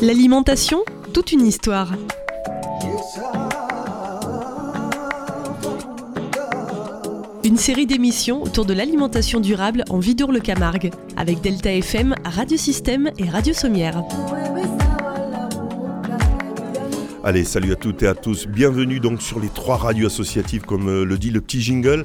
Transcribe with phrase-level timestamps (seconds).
[0.00, 1.92] L'alimentation, toute une histoire.
[7.42, 13.28] Une série d'émissions autour de l'alimentation durable en Vidour-le-Camargue, avec Delta FM, Radio Système et
[13.28, 14.04] Radio Sommière.
[17.24, 18.46] Allez, salut à toutes et à tous.
[18.46, 22.04] Bienvenue donc sur les trois radios associatives, comme euh, le dit le petit jingle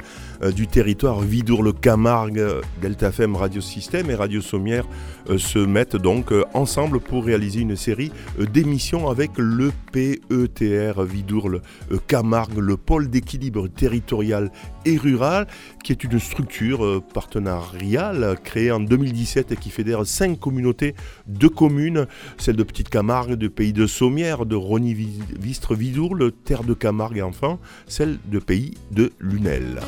[0.51, 2.43] du territoire Vidour-le-Camargue,
[2.81, 4.85] Delta FM, Radio Système et Radio Sommière
[5.29, 12.77] euh, se mettent donc ensemble pour réaliser une série d'émissions avec le PETR Vidour-le-Camargue, le
[12.77, 14.51] pôle d'équilibre territorial
[14.85, 15.47] et rural,
[15.83, 20.95] qui est une structure partenariale créée en 2017 et qui fédère cinq communautés
[21.27, 22.07] de communes,
[22.37, 27.17] celles de Petite Camargue, de Pays de Sommière, de Rony Vistre Vidourle, Terre de Camargue
[27.17, 29.79] et enfin celle de Pays de Lunel.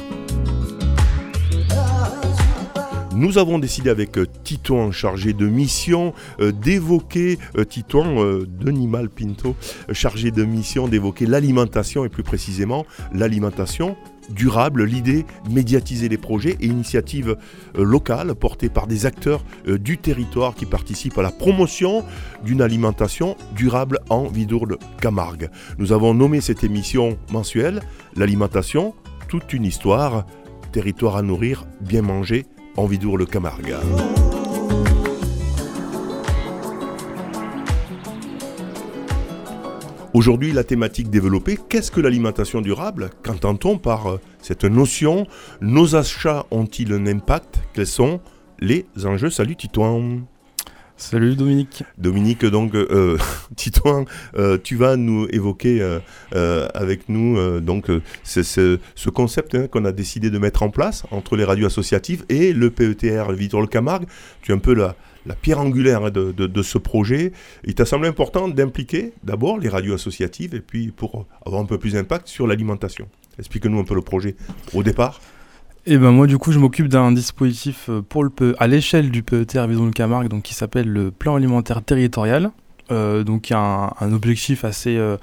[3.16, 9.56] Nous avons décidé avec euh, Titouan chargé de mission euh, d'évoquer, euh, Titouan Denis Pinto,
[9.92, 13.96] chargé de mission d'évoquer l'alimentation et plus précisément l'alimentation
[14.30, 17.38] durable, l'idée médiatiser les projets et initiatives
[17.78, 22.04] euh, locales portées par des acteurs euh, du territoire qui participent à la promotion
[22.44, 25.50] d'une alimentation durable en Vidourle-Camargue.
[25.78, 27.82] Nous avons nommé cette émission mensuelle
[28.16, 28.94] L'alimentation,
[29.28, 30.26] toute une histoire,
[30.72, 32.46] territoire à nourrir, bien manger
[32.78, 33.76] en Vidourle-Camargue.
[40.14, 45.28] Aujourd'hui, la thématique développée, qu'est-ce que l'alimentation durable Qu'entend-on par euh, cette notion?
[45.60, 47.60] Nos achats ont-ils un impact?
[47.74, 48.22] Quels sont
[48.60, 49.30] les enjeux?
[49.30, 50.22] Salut Titouan
[50.98, 51.84] Salut Dominique.
[51.98, 53.18] Dominique, donc euh,
[53.58, 54.06] Titouan,
[54.38, 55.82] euh, tu vas nous évoquer
[56.34, 57.88] euh, avec nous donc
[58.24, 62.54] ce, concept hein, qu'on a décidé de mettre en place entre les radios associatives et
[62.54, 64.06] le PETR Vitor le Camargue.
[64.42, 67.34] Tu es un peu la, la pierre angulaire de, ce projet.
[67.66, 71.78] Il t'a semblé important d'impliquer d'abord les radios associatives et puis pour avoir un peu
[71.78, 73.10] plus d'impact sur l'alimentation.
[73.38, 74.38] Explique-nous un peu le projet
[74.74, 75.20] au départ.
[75.88, 79.12] Et eh ben moi du coup je m'occupe d'un dispositif euh, pour le à l'échelle
[79.12, 82.50] du PETR Vision de Camargue donc qui s'appelle le plan alimentaire territorial.
[82.92, 85.18] Euh, donc il y a un, objectif assez euh,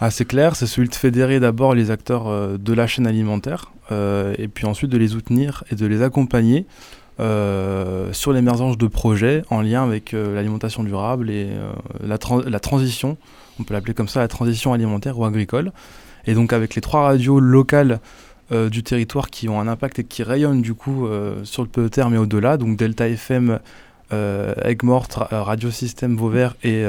[0.00, 4.66] assez clair, c'est celui de fédérer d'abord les acteurs de la chaîne alimentaire et puis
[4.66, 6.66] ensuite de les soutenir et de les accompagner
[7.20, 11.70] euh, sur l'émergence de projets en lien avec euh, l'alimentation durable et euh,
[12.02, 12.16] la,
[12.48, 13.18] la, transition,
[13.58, 15.72] on peut l'appeler comme ça, la transition alimentaire ou agricole.
[16.26, 18.00] Et donc avec les trois radios locales
[18.50, 21.06] du territoire qui ont un impact et qui rayonnent du coup
[21.44, 23.60] sur le PETR mais au-delà, donc Delta FM,
[24.12, 26.84] euh, Aigues-Mortes, Radio Système Vauvert et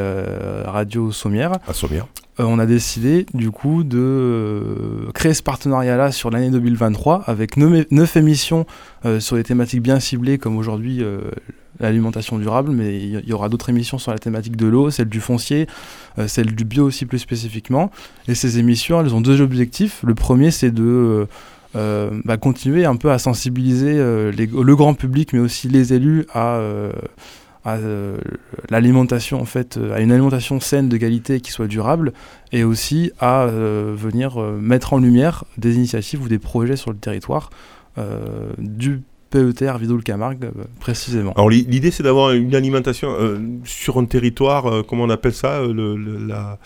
[0.65, 1.53] Radio Sommière.
[1.67, 2.07] À Sommière.
[2.39, 7.57] Euh, on a décidé du coup de euh, créer ce partenariat-là sur l'année 2023 avec
[7.57, 8.65] neuf émissions
[9.05, 11.03] euh, sur des thématiques bien ciblées comme aujourd'hui
[11.79, 15.19] l'alimentation durable, mais il y, aura d'autres émissions sur la thématique de l'eau, celle du
[15.19, 15.67] foncier,
[16.27, 17.89] celle du bio aussi plus spécifiquement.
[18.27, 20.01] Et ces émissions, elles ont deux objectifs.
[20.03, 21.27] Le premier, c'est de
[21.73, 26.59] bah, continuer un peu à sensibiliser le grand public, mais aussi les élus à
[27.63, 28.17] à euh,
[28.69, 32.13] l'alimentation en fait euh, à une alimentation saine de qualité qui soit durable
[32.51, 36.97] et aussi à euh, venir mettre en lumière des initiatives ou des projets sur le
[36.97, 37.49] territoire
[38.57, 41.33] du PETR Vidoul Camargue précisément.
[41.33, 43.15] Alors l'idée c'est d'avoir une alimentation
[43.63, 45.95] sur un territoire, comment on appelle ça, le,
[46.27, 46.59] la,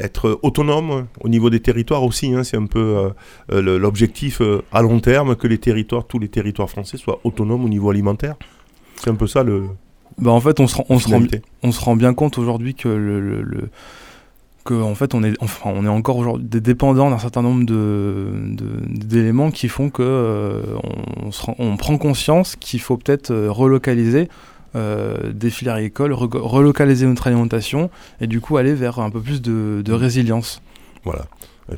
[0.00, 2.34] être autonome au niveau des territoires aussi.
[2.34, 3.10] Hein, c'est un peu
[3.50, 4.42] l'objectif
[4.72, 8.36] à long terme que les territoires, tous les territoires français soient autonomes au niveau alimentaire.
[8.96, 9.64] C'est un peu ça le.
[10.18, 11.20] Bah en fait, on se rend, on se rend,
[11.62, 13.68] on se rend bien compte aujourd'hui que le, le,
[14.66, 15.32] que en fait on est
[15.64, 18.28] on est encore aujourd'hui dépendant d'un certain nombre de
[18.88, 20.62] d'éléments qui font que euh,
[21.22, 24.28] on, on, prend conscience qu'il faut peut-être euh, relocaliser
[24.74, 27.90] euh, des filières agricoles, relocaliser notre alimentation
[28.20, 30.60] et du coup aller vers un peu plus de, de résilience.
[31.04, 31.26] Voilà,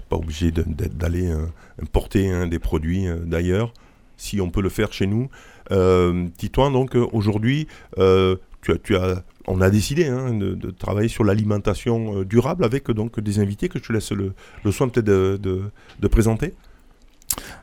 [0.09, 1.33] pas obligé d'aller
[1.81, 3.73] importer hein, des produits d'ailleurs
[4.17, 5.29] si on peut le faire chez nous.
[5.71, 7.67] Euh, Titouan, donc aujourd'hui,
[7.99, 13.41] euh, tu as, on a décidé hein, de, travailler sur l'alimentation durable avec donc des
[13.41, 14.33] invités que je te laisse le,
[14.71, 16.55] soin peut-être de, présenter.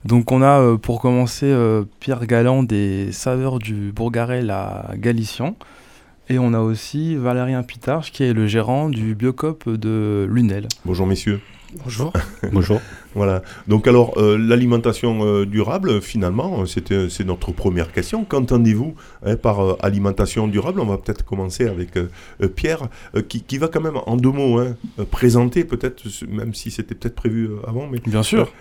[0.04, 1.54] Donc on a pour commencer
[2.00, 5.56] Pierre Galland des saveurs du Bourgarel à Galician.
[6.28, 10.68] Et on a aussi Valérien Pitarche qui est le gérant du Biocop de Lunel.
[10.84, 11.40] Bonjour messieurs.
[11.84, 12.14] Bonjour.
[12.52, 12.82] Bonjour.
[13.16, 13.42] Voilà.
[13.68, 18.26] Donc alors, euh, l'alimentation euh, durable, finalement, euh, c'est notre première question.
[18.26, 18.96] Qu'entendez-vous
[19.26, 20.80] hein, par alimentation durable?
[20.80, 21.92] On va peut-être commencer avec
[22.56, 22.90] Pierre,
[23.28, 24.76] qui, va quand même, en deux mots, hein,
[25.12, 28.00] présenter, peut-être, même si c'était peut-être prévu avant, mais...
[28.06, 28.52] Bien sûr.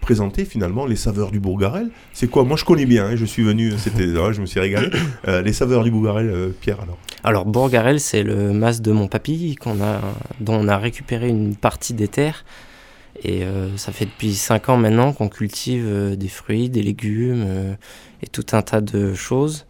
[0.00, 1.90] présenter, finalement, les saveurs du Bourgarel.
[2.12, 2.44] C'est quoi?
[2.44, 4.88] Moi, je connais bien, hein, je suis venu, c'était, je me suis régalé.
[5.26, 9.82] les saveurs du Bourgarel, Pierre, alors Alors Bourgarel, c'est le mas de mon papy qu'on
[9.82, 10.00] a,
[10.40, 12.44] dont on a récupéré une partie des terres.
[13.24, 17.44] Et euh, ça fait depuis 5 ans maintenant qu'on cultive euh, des fruits, des légumes
[17.46, 17.74] euh,
[18.22, 19.66] et tout un tas de choses.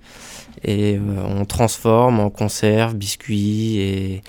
[0.65, 4.23] Et on transforme en conserve, biscuits et,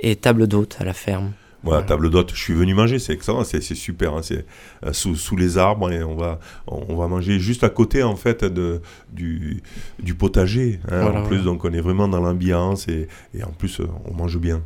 [0.00, 1.32] et table d'hôte à la ferme.
[1.64, 4.46] Voilà, table d'hôte, je suis venu manger, c'est excellent, c'est super, hein, c'est
[4.92, 6.38] sous, sous, les arbres et on va,
[6.68, 8.80] on va manger juste à côté en fait de,
[9.12, 9.62] du,
[10.00, 10.78] du potager.
[10.90, 14.38] Hein, en plus, donc on est vraiment dans l'ambiance et, et, en plus on mange
[14.38, 14.62] bien.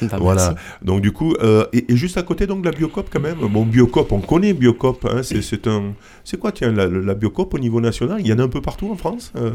[0.00, 0.54] Bah, voilà.
[0.82, 3.38] Donc du coup, euh, et, juste à côté donc la Biocop quand même.
[3.38, 5.06] Bon, Biocop, on connaît Biocop.
[5.10, 5.94] Hein, c'est un,
[6.24, 8.60] c'est quoi tiens la, la, Biocop au niveau national Il y en a un peu
[8.60, 9.32] partout en France.
[9.36, 9.50] Euh?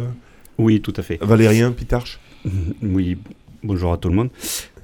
[0.57, 1.19] Oui, tout à fait.
[1.21, 2.19] Valérien Pitarche?
[2.81, 3.17] Oui.
[3.63, 4.29] Bonjour à tout le monde.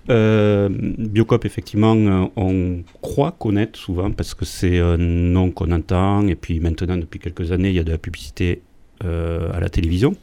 [0.09, 1.95] Euh, Biocop, effectivement,
[2.35, 6.27] on croit connaître souvent parce que c'est un nom qu'on entend.
[6.27, 8.61] Et puis maintenant, depuis quelques années, il y a de la publicité
[9.01, 10.15] à la télévision.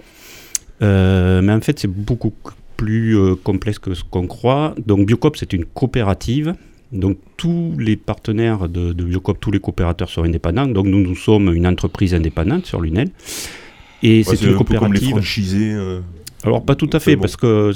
[0.81, 2.33] mais en fait, c'est beaucoup
[2.81, 4.75] plus euh, complexe que ce qu'on croit.
[4.87, 6.55] Donc Biocop, c'est une coopérative.
[6.93, 10.67] Donc tous les partenaires de, Biocop, tous les coopérateurs sont indépendants.
[10.67, 13.11] Donc nous, nous sommes une entreprise indépendante sur l'UNEL.
[14.03, 15.11] Et c'est une coopérative.
[15.11, 16.01] Comme les euh,
[16.45, 17.73] alors pas tout à fait, parce que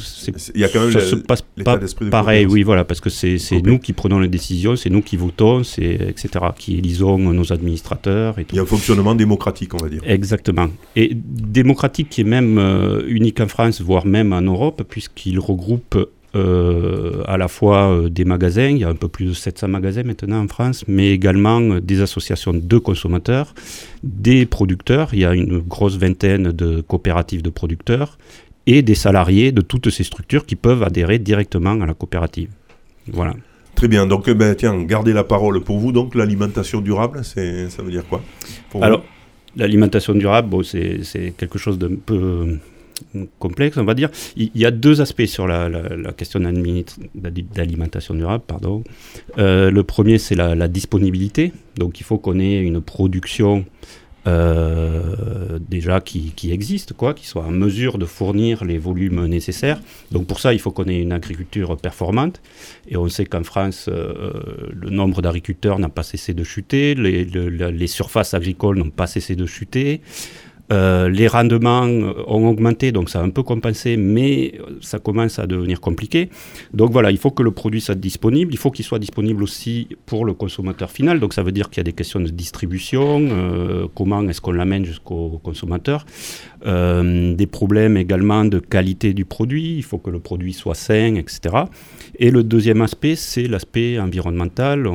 [0.55, 1.79] il y a quand même ça se passe pas
[2.11, 5.65] pareil, oui, voilà, parce que c'est nous qui prenons les décisions, c'est nous qui votons,
[5.65, 8.55] c'est etc., qui élisons nos administrateurs et tout.
[8.55, 10.01] Il y a un fonctionnement démocratique, on va dire.
[10.07, 15.39] Exactement, et démocratique qui est même euh, unique en France, voire même en Europe, puisqu'il
[15.39, 15.99] regroupe
[16.37, 19.69] euh, à la fois euh, des magasins, il y a un peu plus de 700
[19.69, 23.55] magasins maintenant en France, mais également des associations de consommateurs,
[24.03, 28.19] des producteurs, il y a une grosse vingtaine de coopératives de producteurs,
[28.67, 32.51] et des salariés de toutes ces structures qui peuvent adhérer directement à la coopérative.
[33.13, 33.35] Voilà.
[33.75, 35.93] Très bien, donc eh ben, tiens, gardez la parole pour vous.
[35.93, 38.23] Donc l'alimentation durable, c'est, ça veut dire quoi
[38.81, 39.05] Alors,
[39.57, 42.59] l'alimentation durable, bon, c'est, quelque chose d'un peu
[43.15, 44.11] euh, complexe, on va dire.
[44.37, 45.69] Il y a deux aspects sur la,
[46.17, 48.45] question d'alimentation durable.
[48.47, 48.85] Pardon.
[49.39, 51.53] Euh, le premier, c'est la, la, disponibilité.
[51.77, 53.65] Donc il faut qu'on ait une production
[54.27, 59.81] euh, déjà qui, qui existe, quoi, qui soit en mesure de fournir les volumes nécessaires.
[60.13, 62.41] Donc pour ça, il faut qu'on ait une agriculture performante.
[62.89, 64.33] Et on sait qu'en France, euh,
[64.73, 69.37] le nombre d'agriculteurs n'a pas cessé de chuter, les, les surfaces agricoles n'ont pas cessé
[69.37, 70.01] de chuter.
[70.73, 75.47] Euh, les rendements ont augmenté, donc ça a un peu compensé, mais ça commence à
[75.47, 76.31] devenir compliqué.
[76.73, 79.89] Donc voilà, il faut que le produit soit disponible, il faut qu'il soit disponible aussi
[80.07, 83.21] pour le consommateur final, donc ça veut dire qu'il y a des questions de distribution,
[83.21, 86.07] euh, comment est-ce qu'on l'amène jusqu'au consommateur,
[86.67, 91.17] euh, des problèmes également de qualité du produit, il faut que le produit soit sain,
[91.17, 91.65] etc.
[92.19, 94.89] Et le deuxième aspect, c'est l'aspect environnemental.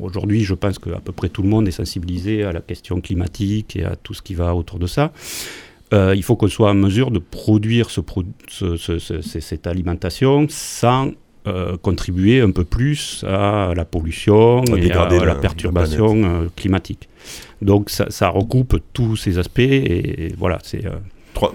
[0.00, 3.74] Aujourd'hui, je pense qu'à peu près tout le monde est sensibilisé à la question climatique
[3.74, 5.12] et à tout ce qui va autour de ça.
[5.92, 8.00] Euh, il faut qu'on soit en mesure de produire ce
[9.20, 11.10] cette alimentation sans
[11.46, 17.08] euh, contribuer un peu plus à la pollution et à, la, perturbation climatique.
[17.62, 20.84] Donc ça, ça, regroupe tous ces aspects et, voilà, c'est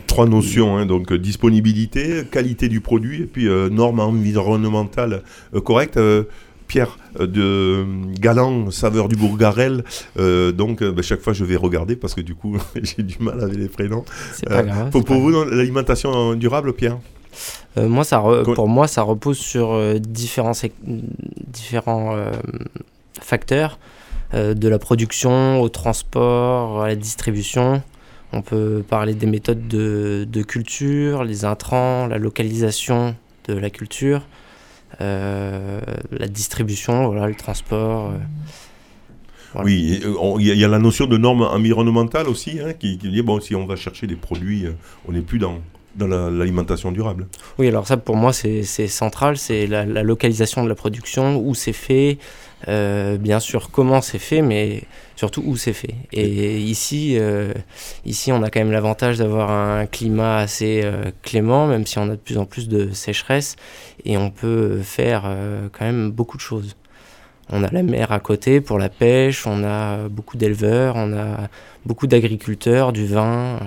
[0.05, 5.23] Trois, notions, hein, donc disponibilité, qualité du produit et puis normes environnementales
[5.63, 5.99] correctes.
[6.67, 7.83] Pierre de
[8.17, 9.83] Galant, saveur du Bourgarel.
[10.15, 13.57] donc, bah, chaque fois, je vais regarder parce que du coup, j'ai du mal avec
[13.57, 14.05] les prénoms.
[14.33, 14.91] C'est pas grave.
[14.91, 16.99] Pour, pour vous, l'alimentation durable, Pierre?
[17.75, 18.23] Moi, ça
[18.53, 20.53] pour moi, ça repose sur différents,
[21.47, 22.15] différents
[23.19, 23.79] facteurs,
[24.33, 27.83] de la production au transport, à la distribution.
[28.33, 33.15] On peut parler des méthodes de, de culture, les intrants, la localisation
[33.47, 34.21] de la culture.
[34.99, 35.79] Euh,
[36.11, 38.11] la distribution, voilà, le transport.
[38.11, 43.21] Euh, oui, euh, il y, a la notion de normes environnementales aussi, hein, qui, dit,
[43.21, 44.65] bon, si on va chercher des produits,
[45.07, 45.59] on n'est plus dans,
[45.95, 47.27] dans l'alimentation durable.
[47.57, 51.73] Oui, alors ça pour moi c'est central, c'est la, localisation de la production, où c'est
[51.73, 52.17] fait,
[52.67, 54.83] euh, bien sûr comment c'est fait, mais
[55.15, 55.95] surtout où c'est fait.
[56.11, 57.53] Et ici, euh,
[58.05, 62.03] ici on a quand même l'avantage d'avoir un climat assez euh, clément, même si on
[62.03, 63.55] a de plus en plus de sécheresse,
[64.05, 65.23] et on peut faire
[65.71, 66.75] quand même beaucoup de choses.
[67.49, 71.49] On a la mer à côté pour la pêche, on a beaucoup d'éleveurs, on a
[71.85, 73.59] beaucoup d'agriculteurs, du vin.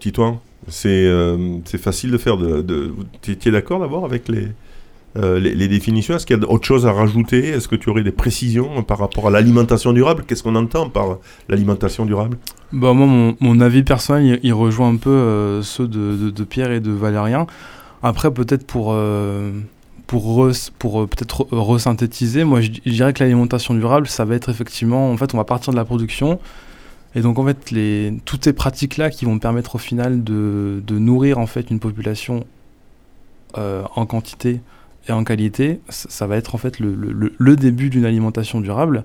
[0.00, 0.40] Titouan,
[0.86, 2.62] euh, c'est facile de faire de.
[2.62, 4.24] de tu es, d'accord d'abord avec
[5.16, 7.48] euh, les, définitions Est-ce qu'il y a autre chose à rajouter?
[7.48, 10.24] Est-ce que tu aurais des précisions par rapport à l'alimentation durable?
[10.26, 12.38] Qu'est-ce qu'on entend par l'alimentation durable?
[12.72, 16.92] Bah, Moi, mon, avis personnel, il, rejoint un peu euh, ceux de, Pierre et de
[16.92, 17.46] Valérien.
[18.02, 18.96] Après, peut-être pour,
[20.06, 25.16] pour, pour peut-être resynthétiser, moi je, dirais que l'alimentation durable, ça va être effectivement, en
[25.16, 26.38] fait, on va partir de la production.
[27.16, 30.98] Et donc en fait, les, toutes ces pratiques-là qui vont permettre au final de, de
[30.98, 32.46] nourrir en fait une population
[33.58, 34.60] euh, en quantité
[35.10, 39.04] et en qualité, ça, va être en fait le, début d'une alimentation durable.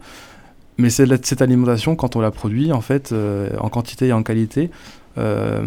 [0.77, 4.23] Mais cette, cette alimentation, quand on la produit en fait euh, en quantité et en
[4.23, 4.69] qualité,
[5.17, 5.63] euh,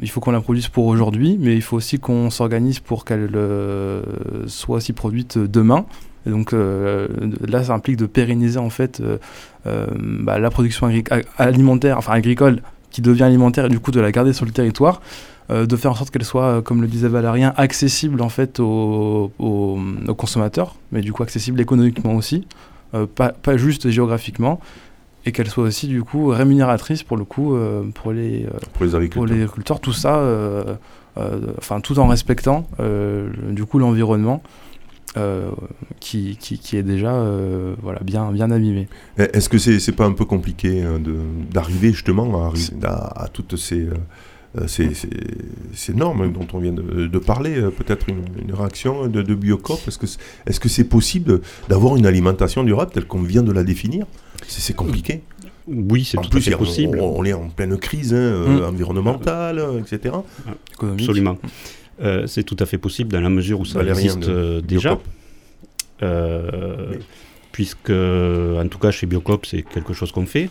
[0.00, 3.30] il faut qu'on la produise pour aujourd'hui, mais il faut aussi qu'on s'organise pour qu'elle
[3.34, 4.02] euh,
[4.46, 5.86] soit aussi produite demain.
[6.26, 9.02] Et donc là, ça implique de pérenniser en fait
[9.64, 10.90] bah, la production
[11.38, 12.60] alimentaire, enfin agricole,
[12.90, 15.00] qui devient alimentaire, et du coup de la garder sur le territoire.
[15.50, 19.78] De faire en sorte qu'elle soit, comme le disait Valérien, accessible en fait aux, aux,
[20.06, 22.46] aux consommateurs, mais du coup accessible économiquement aussi,
[23.14, 24.60] pas, pas, juste géographiquement
[25.28, 28.84] et qu'elle soit aussi du coup rémunératrice pour le coup euh, pour, les, euh, pour,
[28.84, 29.24] les agriculteurs.
[29.24, 29.80] pour les agriculteurs.
[29.80, 30.74] Tout ça, euh,
[31.58, 34.42] enfin tout en respectant du coup l'environnement.
[35.98, 37.24] Qui, qui, qui, est déjà
[37.82, 38.86] voilà, bien, bien abîmé.
[39.16, 40.84] Est-ce que c'est n'est pas un peu compliqué
[41.50, 42.52] d'arriver justement à,
[42.84, 43.88] à, à toutes ces,
[44.66, 45.08] ces, ces,
[45.74, 49.80] ces, normes dont on vient de, de parler Peut-être une, une, réaction de, de Biocop
[49.86, 53.62] Est-ce que c'est -ce est possible d'avoir une alimentation durable telle qu'on vient de la
[53.62, 54.06] définir?
[54.46, 55.22] C'est compliqué.
[55.66, 56.98] Oui, c'est tout à fait possible.
[57.00, 58.64] On, on, est en pleine crise hein, euh, mmh.
[58.64, 60.14] environnementale, etc.
[60.80, 61.36] Absolument.
[62.00, 64.60] Euh, c'est tout à fait possible dans la mesure où ça Valérien existe de, euh,
[64.60, 64.98] déjà.
[66.02, 66.98] Euh, oui.
[67.58, 70.48] Puisque, en tout cas, chez Biocop, c'est quelque chose qu'on fait.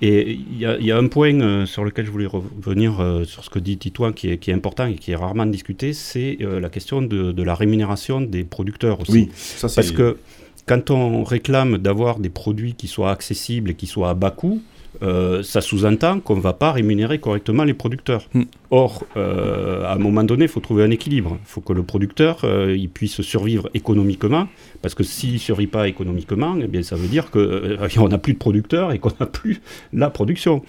[0.00, 3.44] Et il y, y, a un point euh, sur lequel je voulais revenir euh, sur
[3.44, 6.38] ce que dit Titouan qui est, qui est, important et qui est rarement discuté, c'est
[6.40, 9.12] euh, la question de, de, la rémunération des producteurs aussi.
[9.12, 10.16] Oui, ça Parce que
[10.64, 14.62] quand on réclame d'avoir des produits qui soient accessibles et qui soient à bas coût,
[15.02, 18.28] euh, ça sous-entend qu'on ne va pas rémunérer correctement les producteurs.
[18.34, 18.42] Mm.
[18.70, 21.38] Or, euh, à un moment donné, il faut trouver un équilibre.
[21.40, 24.48] Il faut que le producteur euh, il puisse survivre économiquement,
[24.82, 28.32] parce que s'il ne survit pas économiquement, eh bien, ça veut dire qu'on n'a plus
[28.32, 29.60] de producteurs et qu'on n'a plus
[29.92, 30.62] la production.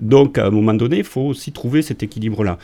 [0.00, 2.58] Donc, à un moment donné, il faut aussi trouver cet équilibre-là.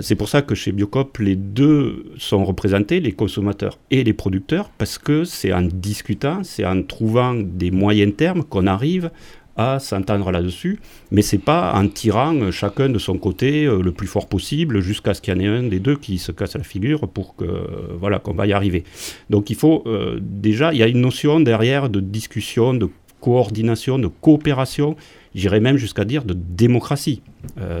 [0.00, 4.70] C'est pour ça que chez Biocop, les deux sont représentés, les consommateurs et les producteurs,
[4.78, 9.10] parce que c'est en discutant, c'est en trouvant des moyens termes qu'on arrive
[9.56, 10.80] à s'entendre là-dessus,
[11.10, 15.14] mais c'est pas en tirant chacun de son côté euh, le plus fort possible jusqu'à
[15.14, 17.44] ce qu'il y en ait un des deux qui se casse la figure pour que
[17.44, 17.66] euh,
[17.98, 18.84] voilà qu'on va y arriver.
[19.30, 22.88] Donc il faut euh, déjà il y a une notion derrière de discussion, de
[23.20, 24.96] coordination, de coopération,
[25.34, 27.22] j'irais même jusqu'à dire de démocratie,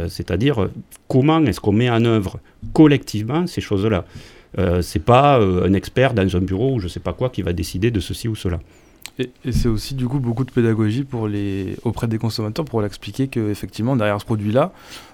[0.08, 0.70] c'est-à-dire
[1.06, 2.40] comment est-ce qu'on met en œuvre
[2.72, 4.06] collectivement ces choses-là?
[4.58, 7.52] Euh, c'est pas un expert dans un bureau ou je sais pas quoi qui va
[7.52, 8.60] décider de ceci ou cela.
[9.18, 12.80] Et, et c'est aussi du coup beaucoup de pédagogie pour les, auprès des consommateurs pour
[12.80, 14.72] leur expliquer qu'effectivement derrière ce produit-là,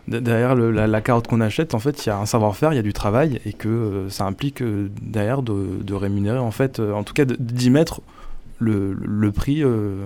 [0.09, 2.77] derrière le, la, la, carotte qu'on achète, en fait, il y a un savoir-faire, il
[2.77, 6.51] y a du travail et que euh, ça implique euh, derrière de, de, rémunérer, en
[6.51, 8.01] fait, euh, en tout cas d'y mettre
[8.61, 9.97] le, le, prix euh,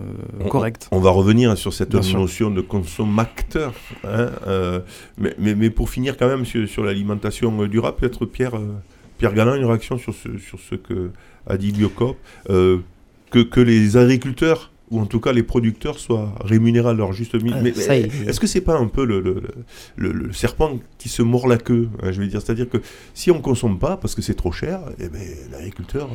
[0.40, 0.88] on, correct.
[0.92, 2.50] On va revenir sur cette Bien notion sûr.
[2.50, 3.74] de consommateur.
[4.04, 4.80] Hein, euh,
[5.18, 8.74] mais, mais, mais, pour finir quand même sur, sur l'alimentation durable, peut-être Pierre, euh,
[9.18, 11.10] Pierre Galland, une réaction sur ce, sur ce que
[11.46, 12.16] a dit Biocop.
[13.34, 17.12] Euh, que, que, les agriculteurs ou en tout cas les producteurs soient rémunérés à leur
[17.12, 17.56] juste milieu.
[17.62, 19.42] mais, mais est-ce que c'est pas un peu le, le,
[19.96, 22.78] le, le, serpent qui se mord la queue hein, Je veux dire, c'est-à-dire que
[23.14, 26.08] si on consomme pas parce que c'est trop cher, eh ben, l'agriculteur.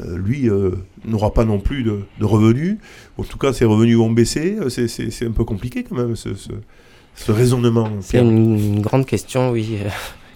[0.00, 0.70] Euh, lui euh,
[1.04, 2.78] n'aura pas non plus de, de, revenus.
[3.18, 4.56] En tout cas, ses revenus vont baisser.
[4.70, 6.48] C'est un peu compliqué quand même ce, ce,
[7.14, 7.90] ce raisonnement.
[8.00, 9.76] C'est une, grande question, oui.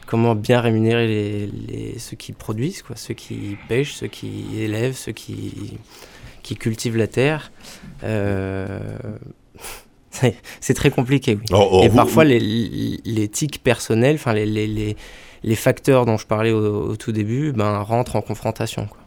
[0.06, 4.96] Comment bien rémunérer les, les, ceux qui produisent, quoi, ceux qui pêchent, ceux qui élèvent,
[4.96, 5.78] ceux qui,
[6.42, 7.50] qui cultivent la terre.
[8.04, 8.98] Euh,
[10.60, 11.44] c'est très compliqué, oui.
[11.52, 12.30] Oh, oh, Et vous, parfois, vous...
[12.30, 14.96] les, les tics personnels, enfin les, les,
[15.42, 18.98] les, facteurs dont je parlais au, au, tout début, ben, rentrent en confrontation quoi.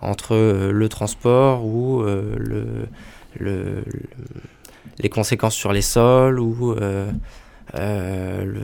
[0.00, 2.88] entre euh, le transport ou euh, le,
[3.38, 3.84] le, le,
[4.98, 6.74] les conséquences sur les sols ou
[7.74, 8.62] le...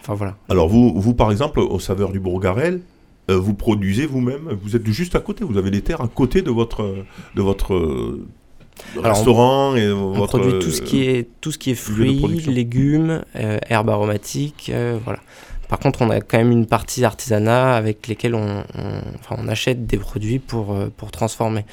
[0.00, 0.36] enfin, voilà.
[0.48, 2.80] Alors vous, vous, par exemple, au Saveur du Bourgarel,
[3.30, 6.42] euh, vous produisez vous-même, vous êtes juste à côté, vous avez des terres à côté
[6.42, 6.94] de votre,
[7.34, 8.26] de votre euh,
[9.02, 11.74] Alors restaurant on, et on votre produit tout ce qui est tout ce qui est
[11.74, 15.20] fruits, légumes, euh, herbes aromatiques, euh, voilà.
[15.68, 19.48] Par contre, on a quand même une partie artisanat avec lesquelles on, on, enfin, on
[19.48, 21.64] achète des produits pour, pour transformer.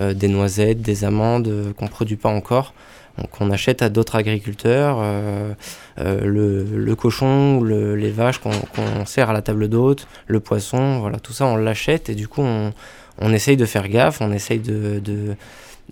[0.00, 2.74] Euh, des noisettes, des amandes euh, qu'on ne produit pas encore.
[3.18, 5.52] Donc on achète à d'autres agriculteurs euh,
[5.98, 10.08] euh, le, le, cochon ou le, les vaches qu'on qu sert à la table d'hôte,
[10.26, 12.72] le poisson, voilà, tout ça on l'achète et du coup on,
[13.20, 15.36] on essaye de faire gaffe, on essaye de, de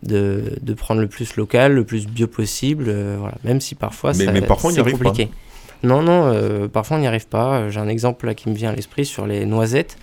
[0.02, 3.36] de, de, prendre le plus local, le plus bio possible, euh, voilà.
[3.44, 5.26] même si parfois c'est compliqué.
[5.26, 5.32] Pas.
[5.84, 7.68] Non, non, parfois on n'y arrive pas.
[7.68, 9.96] J'ai un exemple là qui me vient à l'esprit sur les noisettes.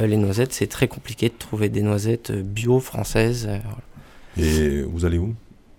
[0.00, 3.46] Les noisettes, c'est très compliqué de trouver des noisettes bio françaises.
[3.46, 4.48] Voilà.
[4.48, 5.34] Et vous allez où?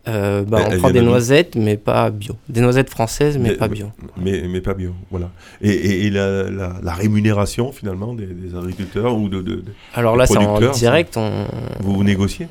[0.07, 2.33] Euh, bah, on elle prend des noisettes, mais pas bio.
[2.49, 3.87] Des noisettes françaises, mais, Mais- pas bio.
[4.17, 5.29] Mais, mais pas bio, voilà.
[5.61, 9.63] Et, et- et la, la- la rémunération finalement des, des agriculteurs ou de, de- de-
[9.93, 11.17] Alors là, c'est en direct.
[11.17, 11.45] On...
[11.81, 12.47] vous vous négociez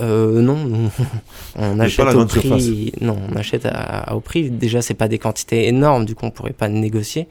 [0.00, 0.56] Euh, non,
[1.56, 2.40] on achète au prix.
[2.40, 2.66] surface.
[3.00, 3.70] Non, on achète à-
[4.10, 4.50] à- au prix.
[4.50, 7.28] Déjà, c'est pas des quantités énormes, du coup, on pourrait pas négocier.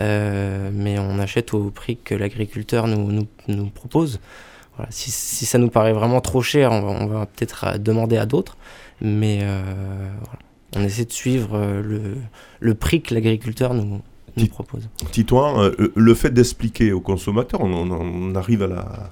[0.00, 4.18] Euh, mais on achète au prix que l'agriculteur nous, nous, nous propose.
[4.76, 4.90] Voilà.
[4.90, 8.56] Si, si ça nous paraît vraiment trop cher, on va, peut-être euh, demander à d'autres.
[9.06, 9.62] Mais euh,
[10.18, 10.38] voilà.
[10.76, 12.16] on essaie de suivre euh, le,
[12.60, 14.00] le prix que l'agriculteur nous,
[14.38, 14.88] nous propose.
[15.12, 19.10] Titouan, euh, le fait d'expliquer aux consommateurs, on, on- on arrive à la,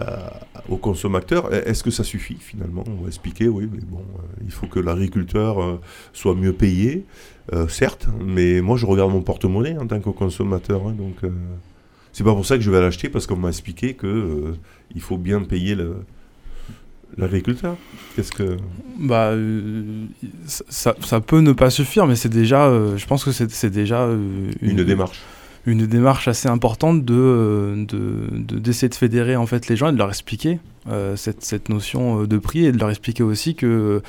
[0.00, 0.32] à-
[0.68, 4.02] au consommateur, est-ce que ça suffit finalement On va expliquer, oui, mais bon,
[4.44, 5.78] il faut que l'agriculteur
[6.12, 7.06] soit mieux payé,
[7.52, 11.30] euh, certes, mais moi je regarde mon porte-monnaie en tant que consommateur, hein, donc euh,
[12.12, 14.56] c'est pas pour ça que je vais l'acheter parce qu'on m'a expliqué que euh,
[14.94, 16.04] il faut bien payer le-
[17.16, 17.76] l'agriculteur.
[18.14, 18.56] Qu'est-ce que
[18.98, 19.82] Bah, euh,
[20.46, 24.50] ça, peut ne pas suffire, mais c'est déjà, euh, je pense que c'est déjà euh,
[24.62, 25.20] une démarche
[25.66, 29.92] une démarche assez importante de de- de- d'essayer de, fédérer en fait les gens et
[29.92, 30.60] de leur expliquer
[31.16, 34.00] cette, cette notion de prix et de leur expliquer aussi que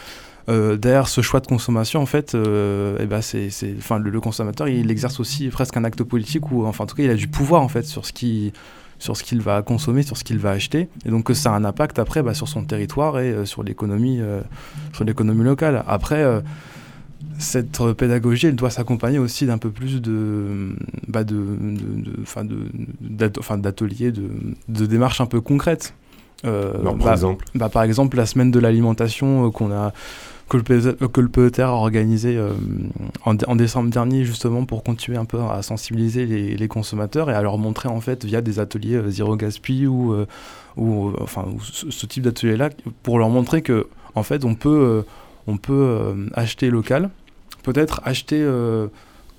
[0.48, 4.10] euh, derrière ce choix de consommation en fait euh, eh ben c'est c'est- enfin le,
[4.10, 7.10] le consommateur il exerce aussi presque un acte politique ou enfin en tout cas il
[7.10, 8.54] a du pouvoir en fait sur ce qui
[9.00, 11.56] sur ce qu'il va consommer, sur ce qu'il va acheter, et donc que ça a
[11.56, 14.42] un impact après bah, sur son territoire et euh, sur l'économie, euh,
[14.94, 15.84] sur l'économie locale.
[15.88, 16.42] Après, euh,
[17.38, 20.76] cette pédagogie, elle doit s'accompagner aussi d'un peu plus de,
[21.08, 24.30] bah, de, de, de- de- d'ateliers, de,
[24.68, 25.94] de démarches un peu concrètes.
[26.46, 29.92] Euh, Par bah, exemple, bah, par exemple, la semaine de l'alimentation euh, qu'on a
[30.50, 30.58] que
[31.22, 32.52] le, PETR a organisé euh,
[33.24, 37.34] en, dé- en décembre dernier justement pour continuer un peu à sensibiliser les, consommateurs et
[37.34, 40.26] à leur montrer en fait via des ateliers euh, zéro gaspille ou, euh,
[40.78, 42.70] euh, enfin ce, type d'atelier là
[43.04, 45.06] pour leur montrer que en fait on peut
[45.48, 47.10] on peut acheter local
[47.64, 48.44] peut-être acheter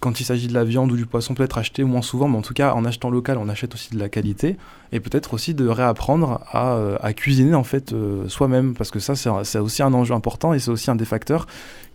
[0.01, 2.43] quand il s'agit de la viande ou du poisson, peut-être acheter moins souvent, mais en
[2.43, 4.57] tout cas, en achetant local, on achète aussi de la qualité,
[4.93, 9.15] et peut-être aussi de réapprendre à, euh, cuisiner en fait euh, soi-même, parce que ça,
[9.15, 11.47] c'est aussi un enjeu important et c'est aussi un des facteurs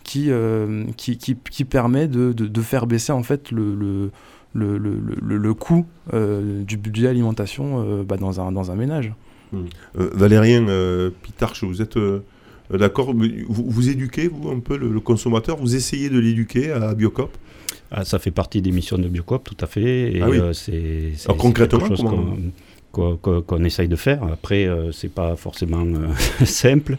[0.03, 4.11] qui, euh, qui, permet de, de, faire baisser en fait le, le,
[4.53, 9.11] le, le, le- coût du budget alimentation bah, dans, un, dans un ménage.
[9.53, 10.65] Euh, Valérien
[11.23, 11.97] Pitarche, vous êtes
[12.71, 15.57] d'accord vous, vous éduquez, vous, un peu le consommateur?
[15.57, 17.35] Vous essayez de l'éduquer à Biocop?
[17.97, 20.13] Ah, ça fait partie des missions de Biocop, tout à fait.
[20.17, 20.37] Et Ah oui.
[20.37, 22.03] euh, c'est concrètement, quelque chose
[22.91, 24.21] qu'on essaye de faire.
[24.23, 26.09] Après, euh, c'est pas forcément euh,
[26.45, 26.97] simple.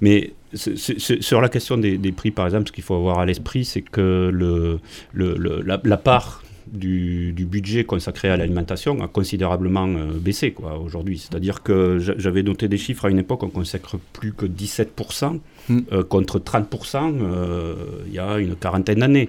[0.00, 3.64] Mais sur la question des, des prix, par exemple, ce qu'il faut avoir à l'esprit,
[3.64, 4.80] c'est que le,
[5.14, 6.42] le- le- la, la part
[6.72, 11.18] du, du budget consacré à l'alimentation a considérablement euh, baissé quoi, aujourd'hui.
[11.18, 15.38] C'est-à-dire que j'a- j'avais noté des chiffres à une époque, on consacre plus que 17%,
[15.68, 15.78] Mm.
[15.92, 17.74] euh, contre 30% euh,
[18.08, 19.28] il y a une quarantaine d'années.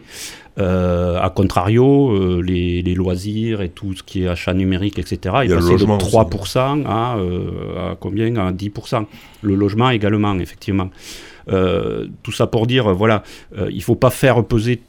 [0.58, 5.18] Euh, a contrario, euh, les, les loisirs et tout ce qui est achat numérique, etc.,
[5.44, 6.16] est passé de logement aussi.
[6.16, 8.36] 3% à, euh, à combien?
[8.38, 9.06] À 10%.
[9.44, 10.90] Le logement également, effectivement.
[11.50, 13.22] Euh, tout ça pour dire, euh, voilà,
[13.58, 14.82] euh, il ne faut pas faire peser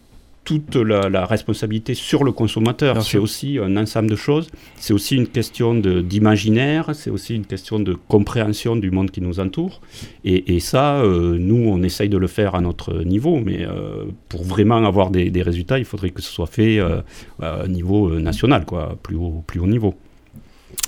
[0.45, 3.03] toute la, la responsabilité sur le consommateur.
[3.03, 4.49] C'est aussi un ensemble de choses.
[4.77, 9.41] C'est aussi une question d'imaginaire, c'est aussi une question de compréhension du monde qui nous
[9.41, 9.81] entoure.
[10.25, 14.05] Et, et ça, euh, nous, on essaye de le faire à notre niveau, mais euh,
[14.29, 17.01] pour vraiment avoir des, des résultats, il faudrait que ce soit fait euh,
[17.41, 19.95] à un niveau national, quoi, plus haut, plus haut niveau.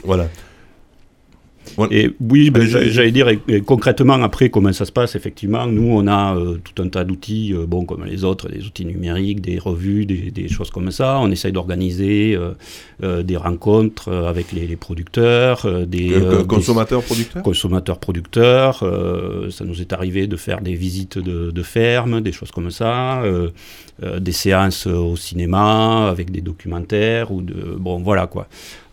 [0.04, 0.28] Voilà.
[1.90, 5.14] Et oui, ben, j'allais dire et- et concrètement après comment ça se passe.
[5.16, 8.64] Effectivement, nous on a euh, tout un tas d'outils, euh, bon comme les autres, des
[8.66, 11.18] outils numériques, des revues, des, des choses comme ça.
[11.20, 12.38] On essaye d'organiser
[13.02, 18.76] euh, des rencontres avec les, les producteurs, des, Euh, euh, des consommateur, producteur consommateurs producteurs.
[19.50, 23.22] ça nous est arrivé de faire des visites de, de fermes, des choses comme ça,
[24.20, 28.46] des séances au cinéma avec des documentaires ou de bon voilà quoi.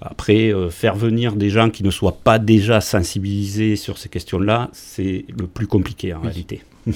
[0.06, 4.70] Après, euh, faire venir des gens qui ne soient pas déjà sensibilisés sur ces questions-là,
[4.74, 6.62] c'est le plus compliqué en réalité.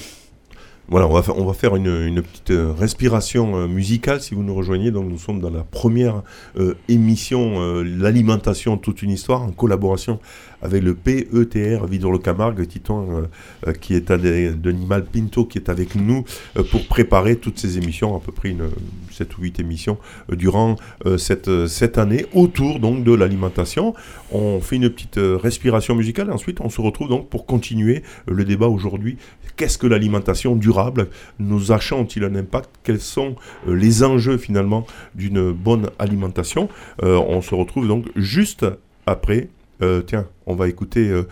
[0.90, 4.34] Voilà, on va faire, on va faire une, une petite euh, respiration euh, musicale si
[4.34, 4.90] vous nous rejoignez.
[4.90, 6.22] Donc, nous sommes dans la première
[6.56, 10.18] euh, émission, euh, l'alimentation, toute une histoire, en collaboration
[10.62, 13.22] avec le PETR Vidor le Camargue, Titon, euh,
[13.68, 16.24] euh, qui est un des- d'Animal Pinto, qui est avec nous
[16.56, 18.68] euh, pour préparer toutes ces émissions, à peu près une
[19.10, 19.98] 7 ou 8 émissions
[20.30, 20.76] durant
[21.16, 23.94] cette, cette année autour donc de l'alimentation.
[24.32, 28.44] On fait une petite respiration musicale et ensuite on se retrouve donc pour continuer le
[28.44, 29.16] débat aujourd'hui.
[29.56, 31.08] Qu'est-ce que l'alimentation durable?
[31.40, 32.70] Nos achats ont-ils un impact?
[32.84, 33.34] Quels sont
[33.66, 36.68] les enjeux finalement d'une bonne alimentation?
[37.02, 38.64] On se retrouve donc juste
[39.06, 39.48] après.
[39.82, 41.24] Euh, tiens, on va écouter euh,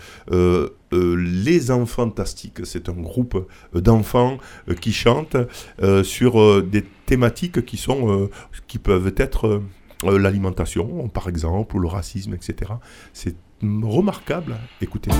[0.92, 2.64] euh, Les Enfants Fantastiques.
[2.64, 4.38] C'est un groupe d'enfants
[4.80, 5.36] qui chantent
[6.02, 8.28] sur des thématiques qui, sont,
[8.66, 9.62] qui peuvent être
[10.04, 12.72] l'alimentation, par exemple, ou le racisme, etc.
[13.12, 14.56] C'est remarquable.
[14.80, 15.10] Écoutez.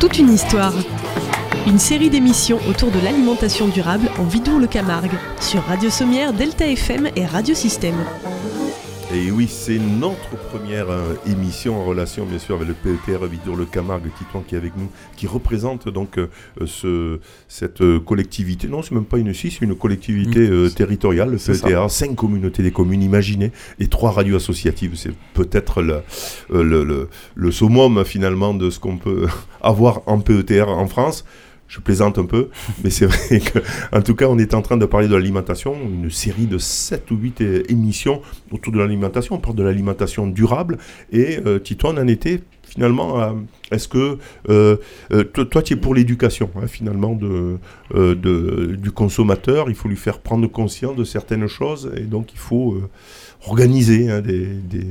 [0.00, 0.72] Toute une histoire.
[1.68, 7.24] Une série d'émissions autour de l'alimentation durable en Vidour-le-Camargue, sur Radio Sommière, Delta FM et
[7.26, 7.94] Radio Système.
[9.16, 13.56] Et oui, c'est notre première euh, émission en relation bien sûr avec le PETR Vidour
[13.56, 16.28] le Camargue Titouan qui est avec nous, qui représente donc euh,
[16.66, 18.68] ce, cette euh, collectivité.
[18.68, 20.70] Non, c'est même pas une SI, c'est une collectivité mmh.
[20.72, 24.96] territoriale, le PETR, cinq communautés des communes, imaginez, et trois radios associatives.
[24.96, 26.02] C'est peut-être le,
[26.50, 29.28] le, le, le summum finalement de ce qu'on peut
[29.62, 31.24] avoir en PETR en France.
[31.68, 32.48] Je plaisante un peu,
[32.84, 36.10] mais c'est vrai qu'en tout cas, on est en train de parler de l'alimentation, une
[36.10, 39.36] série de 7 ou 8 émissions autour de l'alimentation.
[39.36, 40.78] On parle de l'alimentation durable.
[41.12, 43.36] Et euh, Tito, on en était finalement
[43.70, 44.76] Est-ce que euh,
[45.12, 47.58] euh, toi, tu es pour l'éducation, hein, finalement, de,
[47.94, 52.38] de, du consommateur Il faut lui faire prendre conscience de certaines choses et donc il
[52.38, 52.80] faut
[53.46, 54.86] organiser hein, des, des,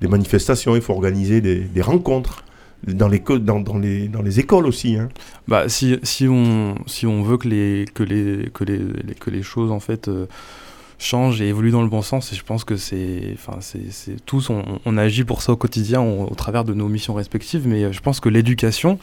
[0.00, 2.44] des, manifestations, il faut organiser des, des rencontres
[2.86, 4.96] dans les, dans, les, dans les écoles aussi.
[4.96, 5.08] Hein.
[5.46, 9.42] Bah, si, si, on, si on veut que les, que les, que les, que les
[9.42, 10.26] choses en fait, euh,
[10.98, 13.36] changent et évoluent dans le bon sens, et je pense que c'est,
[14.26, 17.84] tous, on, on, agit pour ça au quotidien au, travers de nos missions respectives, mais
[17.84, 18.98] euh, je pense que l'éducation,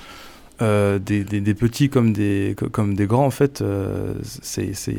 [0.62, 3.64] euh, des, des, petits comme des, comme des grands, en fait,
[4.24, 4.98] c'est, c'est,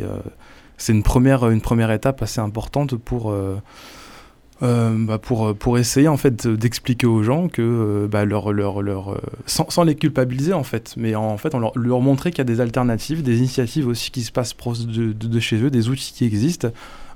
[0.77, 3.35] c'est une, première, une première étape assez importante pour
[4.62, 8.81] euh, bah pour, pour essayer en fait d'expliquer aux gens que euh, bah leur, leur,
[8.81, 12.38] leur, euh, sans, les culpabiliser en fait, mais en, fait on leur, leur montrer qu'il
[12.38, 15.90] y a des alternatives, des initiatives aussi qui se passent proche de, chez eux, des
[15.90, 16.69] outils qui existent,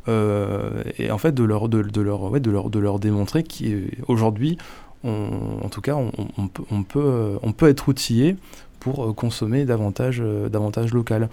[0.07, 4.59] et en fait de leur, de leur, ouais, de leur, de leur démontrer qu'aujourd'hui,
[5.05, 8.37] en tout cas, on, on, peut, on, peut, on peut être outillé
[8.81, 11.29] pour consommer davantage, davantage local.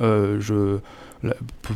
[0.00, 0.78] je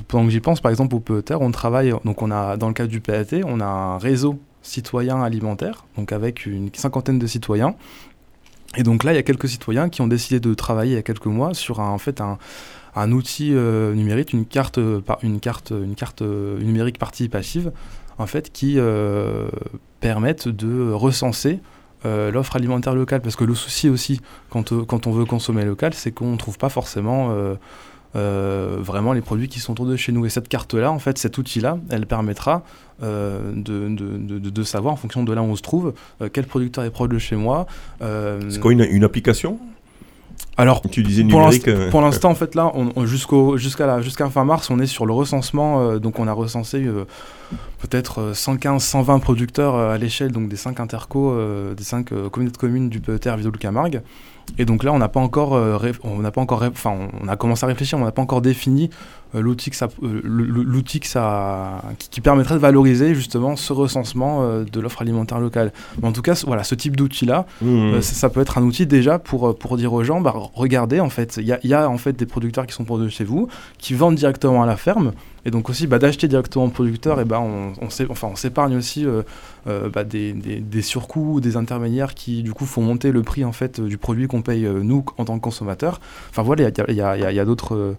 [0.09, 2.75] pendant que j'y pense, par exemple, au PETR, on travaille, donc on a, dans le
[2.75, 7.75] cadre du PAT, on a un réseau citoyen alimentaire, donc avec une cinquantaine de citoyens.
[8.77, 10.99] Et donc là, il y a quelques citoyens qui ont décidé de travailler il y
[10.99, 14.81] a quelques mois sur un, en fait un, outil euh, numérique, une carte,
[15.23, 17.73] une carte, une carte euh, numérique participative,
[18.19, 19.49] en fait, qui euh,
[20.01, 21.61] permettent de recenser
[22.05, 23.23] l'offre alimentaire locale.
[23.23, 26.59] Parce que le souci aussi, quand, quand on veut consommer local, c'est qu'on ne trouve
[26.59, 27.35] pas forcément
[28.17, 30.25] euh, vraiment les produits qui sont autour de chez nous.
[30.25, 32.63] Et cette carte-là, en fait, cet outil-là, elle permettra
[33.03, 36.29] euh, de, de, de, de, savoir, en fonction de là où on se trouve, euh,
[36.33, 37.67] quel producteur est proche de chez moi.
[38.01, 39.59] C'est quoi une, une application?
[40.57, 44.71] Alors, tu disais numérique, pour l'instant, en fait, là, on, jusqu'au, jusqu'à, jusqu'à fin mars,
[44.71, 45.97] on est sur le recensement.
[45.99, 46.87] donc, on a recensé
[47.81, 51.37] peut-être 115, 120 producteurs à l'échelle donc des 5 intercos,
[51.77, 54.03] des 5 communautés de communes du PETR Vidéo Camargue.
[54.59, 57.37] Et donc là, on n'a pas encore, euh, on n'a pas encore, enfin, on a
[57.37, 58.91] commencé à réfléchir, on n'a pas encore défini
[59.35, 64.61] euh, l'outil que ça, euh, l'outil que ça, qui, permettrait de valoriser justement ce recensement
[64.61, 65.73] de l'offre alimentaire locale.
[66.01, 68.01] Mais en tout cas, voilà, ce type d'outil-là, mmh.
[68.01, 71.37] ça, peut être un outil déjà pour pour dire aux gens, bah, regardez, en fait,
[71.39, 73.49] il y a, y a, en fait des producteurs qui sont pour de chez vous,
[73.79, 75.13] qui vendent directement à la ferme.
[75.47, 78.77] Et donc aussi bah, d'acheter directement au producteur, et bah, on, on, enfin, on s'épargne
[78.77, 79.23] aussi euh,
[79.67, 83.45] euh, bah, des, des, des, surcoûts, des intermédiaires qui du coup font monter le prix
[83.45, 86.01] en fait du produit qu'on paye euh, nous en tant que consommateurs.
[86.31, 87.97] Enfin voilà, il y a, d'autres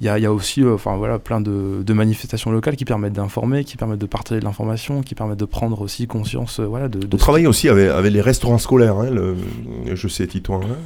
[0.00, 3.14] il y, a, y, a aussi enfin, voilà, plein de, de, manifestations locales qui permettent
[3.14, 6.60] d'informer, qui permettent de partager de l'information, qui permettent de prendre aussi conscience.
[6.60, 9.36] voilà, de, de On travaille aussi avec, avec, les restaurants scolaires, hein, le,
[9.94, 10.60] je sais, Titouan.
[10.62, 10.76] Hein,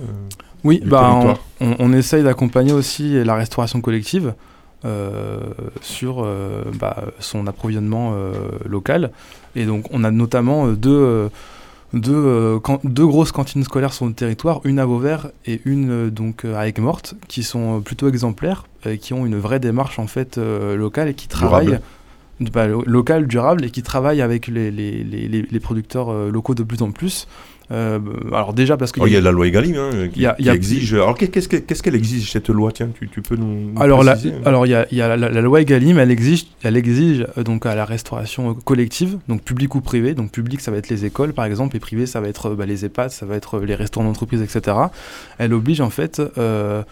[0.63, 4.35] oui, bah, on, on, on, essaye d'accompagner aussi la restauration collective.
[5.81, 6.27] Sur
[6.79, 8.15] bah, son approvisionnement
[8.65, 9.11] local.
[9.57, 11.31] Et donc on a notamment deux
[11.95, 16.69] deux, deux, grosses cantines scolaires sur le territoire, une à Vauvert et une donc à
[16.69, 21.15] Aigues-Mortes, qui sont plutôt exemplaires, et qui ont une vraie démarche en fait locale et
[21.15, 21.79] qui travaillent
[22.41, 26.83] bah, local, durable et qui travaillent avec les, les, les, les producteurs locaux de plus
[26.83, 27.27] en plus.
[27.71, 27.99] Euh,
[28.33, 30.95] alors déjà parce qu'il oh, y, a la loi Egalim hein, qui, exige.
[30.95, 32.73] Alors qu'est-ce qu'elle exige cette loi?
[32.73, 33.79] Tiens, tu, tu peux nous.
[33.79, 37.27] alors la, alors il y a, y a la, loi Egalim, elle exige, elle exige
[37.37, 40.15] euh, donc à la restauration collective, donc public ou privé.
[40.15, 42.65] Donc public, ça va être les écoles par exemple, et privé, ça va être bah,
[42.65, 44.77] les EHPAD, ça va être les restaurants d'entreprise, etc.
[45.39, 46.23] Elle oblige en fait.
[46.39, 46.83] Euh,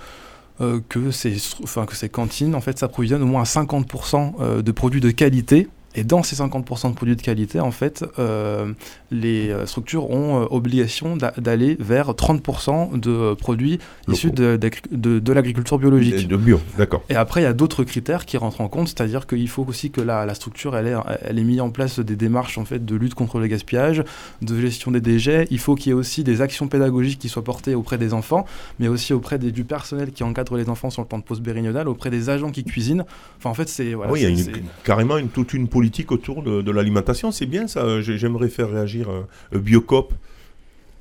[0.89, 5.03] que, ces, enfin, que ces cantines en fait s'approvisionnent au moins à 50% de produits
[5.03, 8.73] de qualité et dans ces 50% de produits de qualité, en fait, euh,
[9.11, 14.59] les euh, structures ont euh, obligation d'aller vers 30% de produits issus de,
[14.91, 16.29] de, l'agriculture biologique.
[16.29, 17.03] De bio, d'accord.
[17.09, 19.91] Et après, il y a d'autres critères qui rentrent en compte, c'est-à-dire qu'il faut aussi
[19.91, 22.85] que la, la structure, elle ait, elle ait mis en place des démarches en fait,
[22.85, 24.05] de lutte contre le gaspillage,
[24.43, 25.49] de gestion des déchets.
[25.51, 28.45] Il faut qu'il y ait aussi des actions pédagogiques qui soient portées auprès des enfants,
[28.81, 31.43] mais aussi auprès des, du personnel qui encadre les enfants sur le plan de post
[31.43, 33.07] pérignodal, auprès des agents qui cuisinent.
[33.39, 33.95] Enfin, en fait, c'est...
[33.95, 34.53] Voilà, oui, il y a
[34.85, 37.33] carrément une, toute une politique autour de, l'alimentation.
[37.33, 38.01] C'est bien ça.
[38.01, 40.13] J'aimerais faire réagir euh, Biocop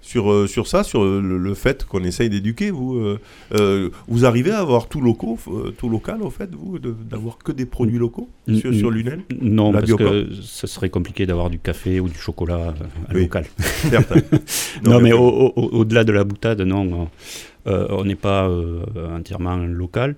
[0.01, 2.71] sur, euh, sur ça, sur le, fait qu'on essaye d'éduquer.
[2.71, 2.95] Vous,
[3.53, 5.39] euh, vous arrivez à avoir tout, locaux,
[5.77, 9.91] tout local, au fait, vous, d'avoir que des produits locaux sur, sur Lunel Non, parce
[9.91, 12.73] que ce serait compliqué d'avoir du café ou du chocolat
[13.11, 13.45] local.
[14.83, 17.09] non, mais au-delà de la boutade, non,
[17.65, 18.49] on n'est pas
[19.15, 20.15] entièrement local.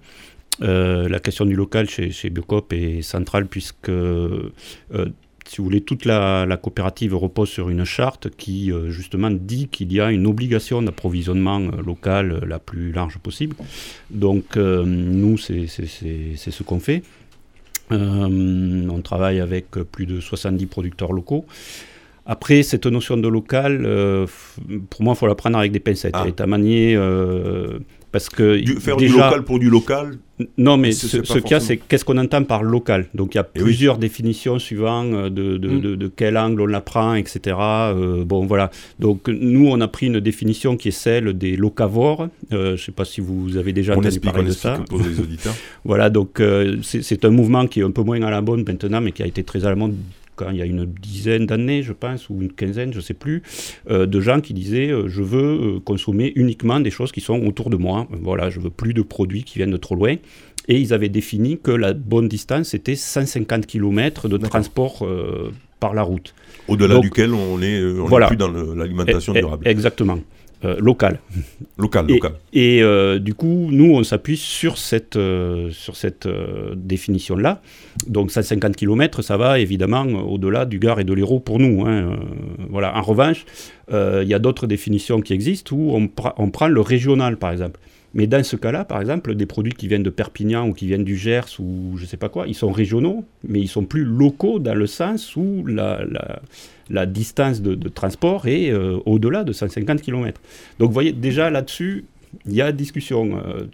[0.62, 4.50] Euh, la question du local chez, chez Biocop est centrale puisque, euh,
[5.46, 9.94] si vous voulez, toute la, coopérative repose sur une charte qui, euh, justement, dit qu'il
[9.94, 13.56] y a une obligation d'approvisionnement local la plus large possible.
[14.10, 17.04] Donc, nous, c'est ce qu'on fait.
[17.92, 21.46] on travaille avec plus de 70 producteurs locaux.
[22.30, 23.88] Après, cette notion de local,
[24.90, 26.12] pour moi, il faut la prendre avec des pincettes.
[26.14, 26.24] Ah.
[26.24, 26.98] Elle est à manier
[28.18, 30.18] parce que faire du local pour du local.
[30.58, 33.08] Non, mais ce, qu'il y a, c'est qu'est-ce qu'on entend par local.
[33.14, 35.82] Donc il y a eh plusieurs définitions suivant euh, de, mm.
[35.82, 37.56] de, de, quel angle on la prend, etc.
[37.60, 38.72] Euh, bon, voilà.
[39.00, 42.30] Donc nous, on a pris une définition qui est celle des locavores.
[42.54, 44.80] Euh, je ne sais pas si vous avez déjà entendu parler de ça.
[44.90, 45.56] Pour les auditeurs.
[45.86, 46.42] voilà, donc
[46.82, 49.28] c'est un mouvement qui est un peu moins à la bonne maintenant, mais qui a
[49.28, 49.96] été très à la mode
[50.38, 53.14] quand il y a une dizaine d'années, je pense, ou une quinzaine, je ne sais
[53.14, 53.44] plus,
[53.90, 57.46] euh, de gens qui disaient euh, je veux euh, consommer uniquement des choses qui sont
[57.46, 58.08] autour de moi.
[58.12, 60.16] Voilà, je veux plus de produits qui viennent de trop loin.
[60.70, 65.08] Et ils avaient défini que la bonne distance était 150 km de transport
[65.80, 66.34] par la route.
[66.68, 69.68] Au-delà duquel on est, on plus dans l'alimentation e, e, durable.
[69.68, 70.20] Exactement.
[70.66, 71.20] Euh, local.
[71.78, 72.32] Local, et, local.
[72.52, 76.28] Et euh, du coup, nous, on s'appuie sur cette, euh, sur cette
[76.76, 77.62] définition-là.
[78.08, 81.86] Donc 150 km, ça va évidemment au-delà du Gard et de l'Hérault pour nous.
[81.86, 82.18] Hein.
[82.70, 82.98] voilà.
[82.98, 83.46] En revanche,
[83.92, 87.80] il y a d'autres définitions qui existent où on, on, prend le régional, par exemple.
[88.18, 91.04] Mais dans ce cas-là, par exemple, des produits qui viennent de Perpignan ou qui viennent
[91.04, 94.04] du Gers ou je ne sais pas quoi, ils sont régionaux, mais ils sont plus
[94.04, 100.42] locaux dans le sens où la, distance de, transport est euh, au-delà de 150 km.
[100.80, 102.06] Donc vous voyez, déjà là-dessus,
[102.48, 103.38] il y a discussion.
[103.38, 103.68] Euh,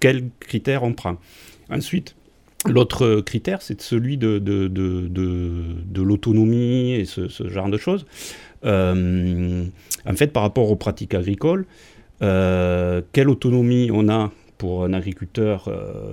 [0.00, 1.16] quels critères on prend
[1.70, 2.14] Ensuite,
[2.66, 4.38] l'autre critère, c'est celui de,
[5.96, 8.04] l'autonomie et ce, genre de choses.
[8.66, 9.64] Euh,
[10.04, 11.64] en fait, par rapport aux pratiques agricoles,
[12.20, 15.70] quelle autonomie on a pour un agriculteur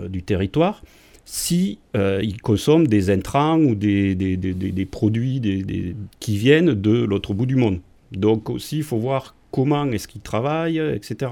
[0.10, 0.82] du territoire
[1.26, 5.42] si euh, ils consomment des intrants ou des, des, des, des produits
[6.20, 7.80] qui viennent de l'autre bout du monde?
[8.12, 11.32] Donc aussi, il faut voir comment est-ce qu'ils travaillent, etc.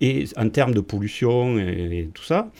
[0.00, 2.50] Et en termes de pollution et, tout ça,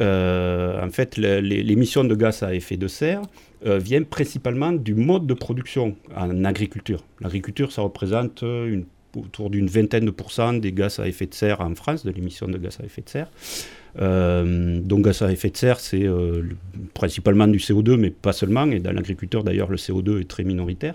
[0.00, 3.22] euh, en fait, l'émission de gaz à effet de serre
[3.66, 7.02] euh, vient principalement du mode de production en agriculture.
[7.20, 8.84] L'agriculture, ça représente une,
[9.16, 12.48] autour d'une vingtaine de pourcents des gaz à effet de serre en France, de l'émission
[12.48, 13.30] de gaz à effet de serre.
[14.00, 16.42] Euh, donc gaz à effet de serre, c'est euh,
[16.94, 18.70] principalement du CO2, mais pas seulement.
[18.70, 20.94] Et dans l'agriculture, d'ailleurs, le CO2 est très minoritaire.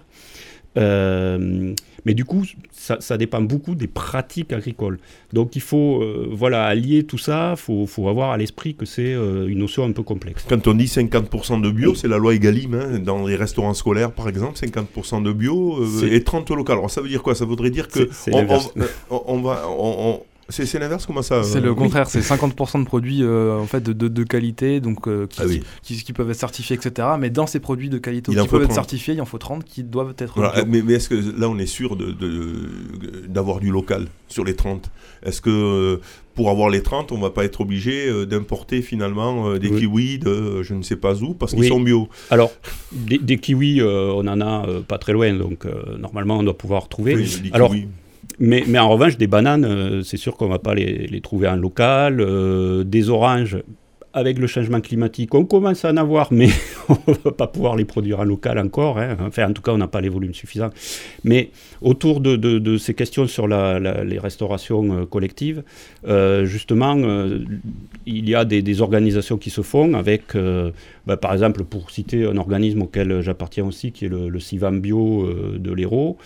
[0.78, 1.74] Euh,
[2.06, 5.00] mais du coup, ça, dépend beaucoup des pratiques agricoles.
[5.32, 9.14] Donc il faut voilà, allier tout ça, il faut, faut, avoir à l'esprit que c'est
[9.14, 10.46] une notion un peu complexe.
[10.50, 12.74] Quand on dit 50% de bio, c'est la loi Egalim.
[12.74, 16.78] Hein, dans les restaurants scolaires, par exemple, 50% de bio et 30 local.
[16.78, 17.36] Alors ça veut dire quoi?
[17.36, 18.46] Ça voudrait dire que on,
[19.10, 19.70] on, va...
[19.70, 21.76] On, C'est l'inverse, comment ça C'est euh, le oui.
[21.78, 25.40] contraire, c'est 50% de produits euh, en fait de, de, de qualité, donc euh, qui,
[25.42, 25.64] Ah oui.
[25.82, 27.08] qui, qui peuvent être certifiés, etc.
[27.20, 28.76] Mais dans ces produits de qualité Il qui en faut peuvent être 30.
[28.76, 30.34] certifiés, il en faut 30 qui doivent être.
[30.36, 34.44] Voilà, mais mais est-ce que là, on est sûr de- de- d'avoir du local sur
[34.44, 34.92] les 30
[35.26, 36.02] Est-ce que euh,
[36.36, 39.80] pour avoir les 30, on va pas être obligé euh, d'importer finalement euh, des Oui.
[39.82, 41.68] kiwis de euh, je ne sais pas où parce qu'ils Oui.
[41.70, 42.10] sont bio?
[42.30, 42.52] Alors,
[42.92, 46.44] des, des kiwis, euh, on en a euh, pas très loin, donc euh, normalement on
[46.44, 47.16] doit pouvoir trouver.
[47.16, 47.88] Oui, des Alors, kiwis.
[48.40, 51.56] Mais, en revanche, des bananes, euh, c'est sûr qu'on va pas les, les trouver en
[51.56, 52.20] local.
[52.22, 53.58] euh, des oranges,
[54.14, 56.50] avec le changement climatique, on commence à en avoir, mais
[56.90, 59.00] on ne va pas pouvoir les produire en local encore.
[59.00, 59.18] hein.
[59.26, 60.70] Enfin, en tout cas, on n'a pas les volumes suffisants.
[61.24, 61.50] Mais
[61.82, 65.64] autour de, ces questions sur les restaurations euh, collectives,
[66.08, 67.40] euh, justement, euh,
[68.06, 70.36] il y a des, organisations qui se font avec,
[71.06, 74.80] bah, par exemple, pour citer un organisme auquel j'appartiens aussi, qui est le, le Civam
[74.80, 76.18] Bio de l'Hérault,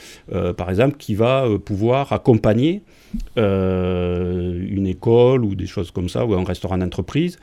[0.56, 2.82] par exemple, qui va pouvoir accompagner
[3.36, 7.38] une école ou des choses comme ça, ou un restaurant d'entreprise,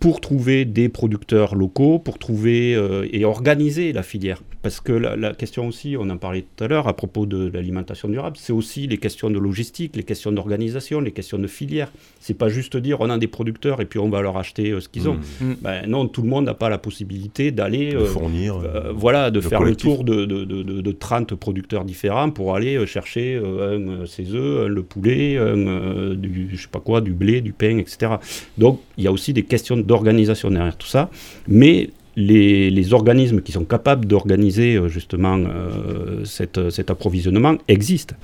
[0.00, 4.42] pour trouver des producteurs locaux, pour trouver euh, et organiser la filière.
[4.62, 7.48] Parce que la, la question aussi, on en parlait tout à l'heure à propos de
[7.52, 11.92] l'alimentation durable, c'est aussi les questions de logistique, les questions d'organisation, les questions de filière.
[12.20, 14.80] C'est pas juste dire on a des producteurs et puis on va leur acheter euh,
[14.80, 15.18] ce qu'ils ont.
[15.40, 15.54] Hmm.
[15.62, 19.40] Ben non, tout le monde n'a pas la possibilité d'aller euh, fournir euh, voilà, de
[19.40, 19.86] le faire collectif.
[19.90, 23.76] le tour de, de, de, de- de 30 producteurs différents pour aller euh, chercher euh,
[23.76, 27.12] un euh, ses œufs, un le poulet, un euh, du, je sais pas quoi, du
[27.12, 28.14] blé, du pain, etc.
[28.58, 31.10] Donc il y a aussi des questions d'organisation derrière tout ça,
[31.46, 38.16] mais les, les organismes qui sont capables d'organiser euh, justement euh, cette- cet approvisionnement existent.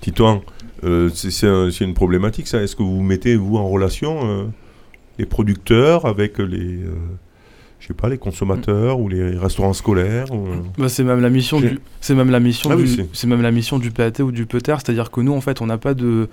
[0.00, 0.42] Titouan,
[0.84, 2.62] euh, c'est c'est un- c'est une problématique ça.
[2.62, 4.44] Est-ce que vous mettez vous en relation euh,
[5.18, 6.90] les producteurs avec les euh,
[7.80, 11.30] je sais pas les consommateurs ou les restaurants scolaires ou, euh, Bah, c'est même la
[11.30, 14.32] mission du c'est même la mission Ah du c'est même la mission du PAT ou
[14.32, 16.28] du PETER c'est-à-dire que nous en fait on n'a pas de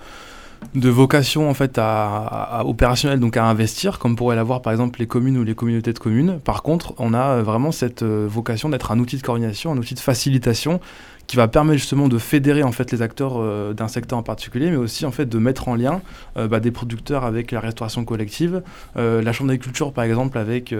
[0.74, 4.72] de vocation en fait à, à- à opérationnel donc à investir comme pourraient l'avoir par
[4.72, 6.38] exemple les communes ou les communautés de communes.
[6.44, 9.94] Par contre on a vraiment cette euh, vocation d'être un outil de coordination un outil
[9.94, 10.80] de facilitation
[11.26, 14.70] qui va permettre justement de fédérer en fait les acteurs euh, d'un secteur en particulier
[14.70, 16.02] mais aussi en fait de mettre en lien
[16.36, 18.62] euh, bah, des producteurs avec la restauration collective
[18.96, 20.74] euh, la chambre d'agriculture par exemple avec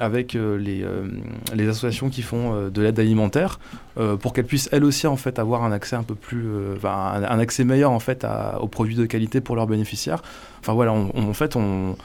[0.00, 0.84] avec les,
[1.68, 3.58] associations qui font de l'aide alimentaire
[4.20, 6.46] pour qu'elles puissent elles aussi en fait avoir un accès un peu plus
[6.84, 8.26] un, accès meilleur en fait
[8.60, 10.22] aux produits de qualité pour leurs bénéficiaires.
[10.60, 11.96] Enfin voilà en fait on-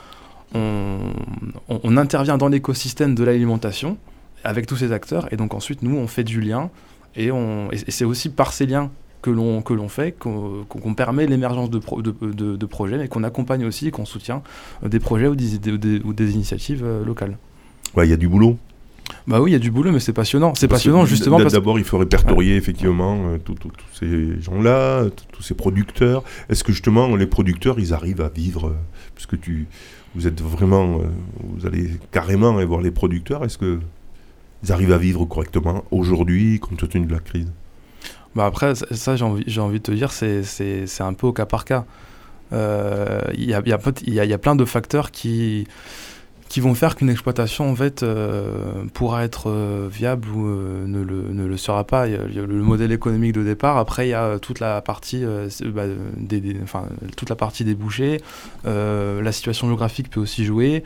[0.53, 3.97] on intervient dans l'écosystème de l'alimentation
[4.43, 6.69] avec tous ces acteurs et donc ensuite nous on fait du lien
[7.15, 11.25] et, on, et c'est aussi par ces liens que l'on que l'on fait qu'on permet
[11.25, 14.43] l'émergence de, pro- de, de- de projets mais qu'on accompagne aussi qu'on soutient
[14.83, 17.37] euh, des projets ou des, ou des initiatives euh, locales.
[17.95, 18.57] ouais, il y a du boulot.
[19.25, 20.53] Bah oui, il y a du boulot mais c'est passionnant.
[20.53, 23.55] C'est Parce que passionnant justement parce D'abord, il faut répertorier effectivement euh, tous
[23.97, 26.23] ces gens-là, tous ces producteurs.
[26.49, 28.75] Est-ce que justement les producteurs, ils arrivent à vivre, euh,
[29.15, 29.67] puisque tu,
[30.13, 31.03] vous êtes vraiment, euh,
[31.41, 33.43] vous allez carrément aller voir les producteurs.
[33.45, 33.79] Est-ce que
[34.63, 37.51] ils arrivent à vivre correctement aujourd'hui, compte tenu de la crise
[38.35, 40.43] Bah après, ça, j'ai envie, envie de te dire, c'est,
[40.99, 41.85] un peu au cas par cas.
[42.53, 45.67] Euh, Il y, a, y, y, a, plein de facteurs qui,
[46.47, 51.23] qui vont faire qu'une exploitation en fait, euh, pourra être euh, viable ou ne, le,
[51.33, 52.07] ne le sera pas.
[52.07, 53.77] Il y, a, le modèle économique de départ.
[53.77, 55.23] Après, il y a toute la partie,
[55.65, 55.83] bah,
[56.15, 57.65] des, des- enfin, toute la partie
[58.63, 60.83] la situation géographique peut aussi jouer.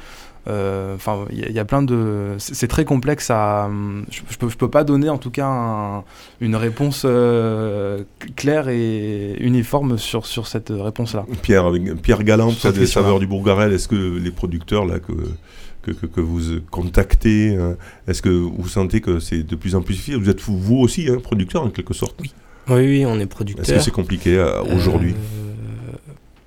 [0.47, 2.36] Euh, Enfin, il y, a- il y a plein de.
[2.39, 3.69] C'est très complexe à.
[4.10, 6.04] Je, je peux, je peux pas donner en tout cas un-
[6.39, 8.04] une réponse euh,
[8.36, 11.25] claire et uniforme sur, sur cette réponse-là.
[11.43, 15.13] Pierre, avec Pierre Pierre cette des saveurs du Bourgarel, est-ce que les producteurs là que
[15.84, 17.73] que, que, que vous contactez, euh,
[18.08, 20.17] est-ce que vous sentez que c'est de plus en plus difficile?
[20.17, 22.15] Vous êtes vous, aussi un producteur en quelque sorte?
[22.21, 22.32] Oui,
[22.67, 23.65] oui, on est Est-ce producteur.
[23.77, 25.13] que c'est compliqué euh, aujourd'hui?
[25.13, 25.40] Euh,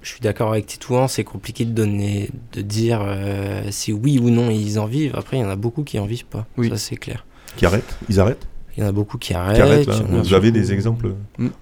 [0.04, 4.28] je suis d'accord avec Titouan, c'est compliqué de donner, de dire euh, si oui ou
[4.28, 5.14] non ils en vivent.
[5.16, 6.46] Après, il y en a beaucoup qui en vivent pas.
[6.58, 6.68] Oui.
[6.68, 7.24] Ça, c'est clair.
[7.56, 9.56] Qui arrêtent Ils arrêtent Il y en a beaucoup qui arrêtent.
[9.56, 11.14] Qui arrêtent là Vous avez des exemples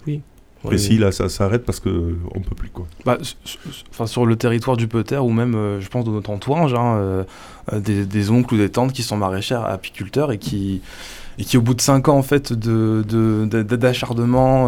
[0.07, 0.23] Oui.
[0.65, 2.87] précis Oui, là Ça s'arrête parce que on peut plus quoi.
[3.05, 3.19] Bah,
[3.91, 6.97] enfin, sur le territoire du Peter ou même, euh, je pense, de notre entourage, hein,
[6.97, 7.25] euh,
[7.73, 10.83] euh, des, des oncles ou des tantes qui sont maraîchères, apiculteurs et qui,
[11.39, 13.63] et qui au bout de 5 ans en fait de, de- de-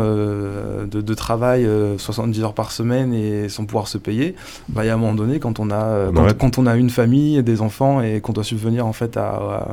[0.01, 4.35] euh, de, de travail, euh, 70 heures par semaine et sans pouvoir se payer,
[4.69, 6.91] bah, il y a un moment donné quand on a, euh, quand, on a une
[6.91, 9.69] famille, des enfants et qu'on doit subvenir en fait à, à,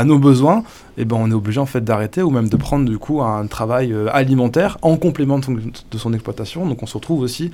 [0.00, 0.64] à nos besoins,
[0.98, 3.46] et ben on est obligé en fait d'arrêter ou même de prendre du coup un
[3.46, 6.66] travail euh, alimentaire en complément de son, de son exploitation.
[6.66, 7.50] Donc on se retrouve aussi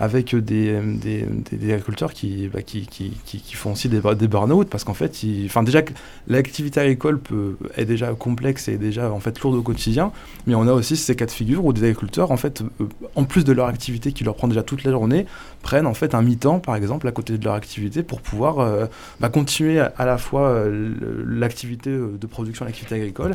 [0.00, 4.68] avec des, des, des, agriculteurs qui, bah, qui, qui, qui, font aussi des, des burn-out
[4.68, 5.16] parce qu'en fait,
[5.46, 5.82] enfin déjà
[6.28, 10.12] l'activité agricole peut, est déjà complexe et déjà en fait lourde au quotidien,
[10.46, 13.24] mais on a aussi ces cas de figure où des agriculteurs en fait, euh, en
[13.24, 15.26] plus de leur activité qui leur prend déjà toute la journée,
[15.62, 18.86] prennent en fait un mi-temps par exemple à côté de leur activité pour pouvoir euh,
[19.20, 23.32] bah, continuer à, la fois euh, l'activité de production, l'activité agricole,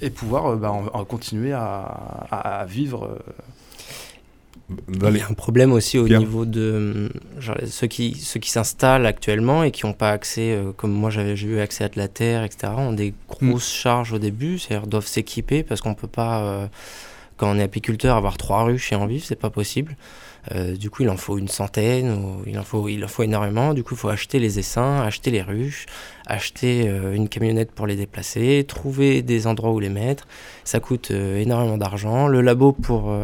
[0.00, 0.72] et, et pouvoir bah,
[1.08, 1.80] continuer à,
[2.30, 3.18] à vivre
[4.88, 9.06] il y a un problème aussi au niveau de genre, ceux qui, ceux qui s'installent
[9.06, 12.08] actuellement et qui n'ont pas accès, euh, comme moi j'avais eu accès à de la
[12.08, 13.82] terre, etc., ont des grosses mm.
[13.82, 16.66] charges au début, c'est-à-dire doivent s'équiper parce qu'on peut pas, euh,
[17.36, 19.96] quand on est apiculteur, avoir trois ruches et en vivre, c'est pas possible.
[20.52, 23.22] Euh, du coup, il en faut une centaine, ou il, en faut, il en faut
[23.24, 23.74] énormément.
[23.74, 25.86] Du coup, il faut acheter les essaims, acheter les ruches,
[26.26, 30.26] acheter une camionnette pour les déplacer, trouver des endroits où les mettre.
[30.64, 32.26] Ça coûte énormément d'argent.
[32.26, 33.14] Le labo pour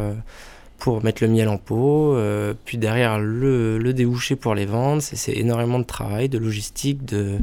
[0.77, 5.01] pour mettre le miel en pot, euh, puis derrière le, le, déboucher pour les vendre.
[5.01, 7.37] C'est énormément de travail, de logistique de,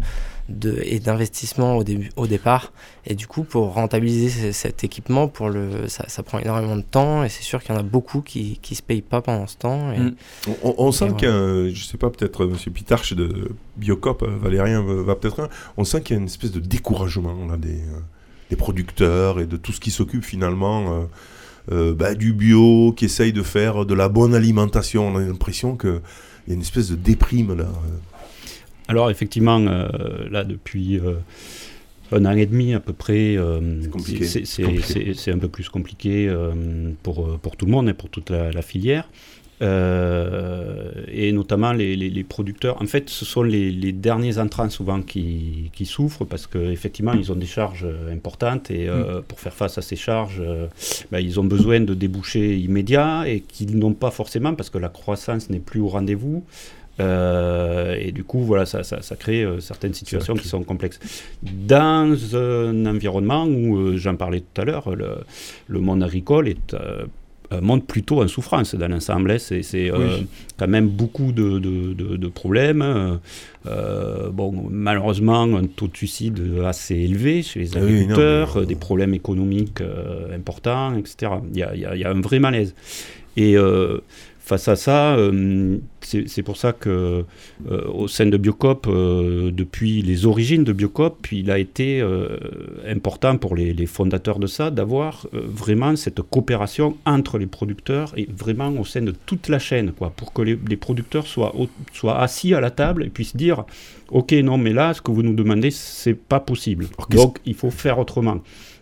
[0.49, 2.73] de, et d'investissement au, début, au départ.
[3.07, 7.25] Et du coup, pour rentabiliser cet équipement, pour le, ça, ça prend énormément de temps
[7.25, 9.57] et c'est sûr qu'il y en a beaucoup qui ne se payent pas pendant ce
[9.57, 9.93] temps.
[9.93, 10.15] Et, mm.
[10.63, 12.73] On, sent qu'il y a, je sais pas, peut-être M.
[12.73, 16.61] Pitarch de Biocop, euh, Valérien va peut-être, on sent qu'il y a une espèce de
[16.61, 18.01] découragement là, des, euh,
[18.51, 20.95] des producteurs et de tout ce qui s'occupe finalement.
[20.95, 21.05] Euh,
[21.71, 25.09] bah, du bio, qui essaye de faire de la bonne alimentation.
[25.09, 26.01] On a l'impression qu'il
[26.49, 27.69] y a une espèce de déprime là.
[28.87, 29.89] Alors effectivement, euh,
[30.31, 31.15] là depuis euh,
[32.13, 33.37] un an et demi à peu près,
[34.45, 36.33] c'est un peu plus compliqué
[37.03, 39.09] pour, pour tout le monde et pour toute la filière.
[39.63, 42.81] Euh, et notamment les, les, producteurs.
[42.83, 47.31] En fait, ce sont les, les derniers entrants souvent qui, qui souffrent parce qu'effectivement, ils
[47.31, 49.23] ont des charges importantes et euh, mm.
[49.23, 50.67] pour faire face à ces charges, euh,
[51.13, 54.89] bah, ils ont besoin de débouchés immédiats et qu'ils n'ont pas forcément parce que la
[54.89, 56.45] croissance n'est plus au rendez-vous.
[56.99, 60.99] et du coup, voilà, ça, ça, ça crée certaines situations qui sont complexes.
[61.43, 65.19] Dans un environnement où, j'en parlais tout à l'heure, le,
[65.69, 66.75] le, monde agricole est
[67.55, 69.39] euh, monte plutôt en souffrance dans l'ensemble.
[69.39, 70.19] C'est euh,
[70.59, 73.19] quand même beaucoup de, de, problèmes.
[73.67, 79.83] Euh, bon, malheureusement, un taux de suicide assez élevé chez les agriculteurs, des problèmes économiques
[80.35, 81.33] importants, etc.
[81.53, 82.75] Il y, a, il y, a, un vrai malaise.
[83.37, 83.57] Et
[84.45, 87.25] face à ça, euh, c'est pour ça que
[87.71, 92.05] euh, au sein de Biocop, euh, depuis les origines de Biocop, il a été
[92.87, 98.69] important pour les, fondateurs de ça d'avoir vraiment cette coopération entre les producteurs et vraiment
[98.69, 101.55] au sein de toute la chaîne, quoi, pour que les, producteurs soient,
[101.95, 103.65] soient assis à la table et puissent dire,
[104.11, 106.89] ok, non, mais là, ce que vous nous demandez, c'est pas possible.
[107.09, 108.41] Donc, il faut faire autrement.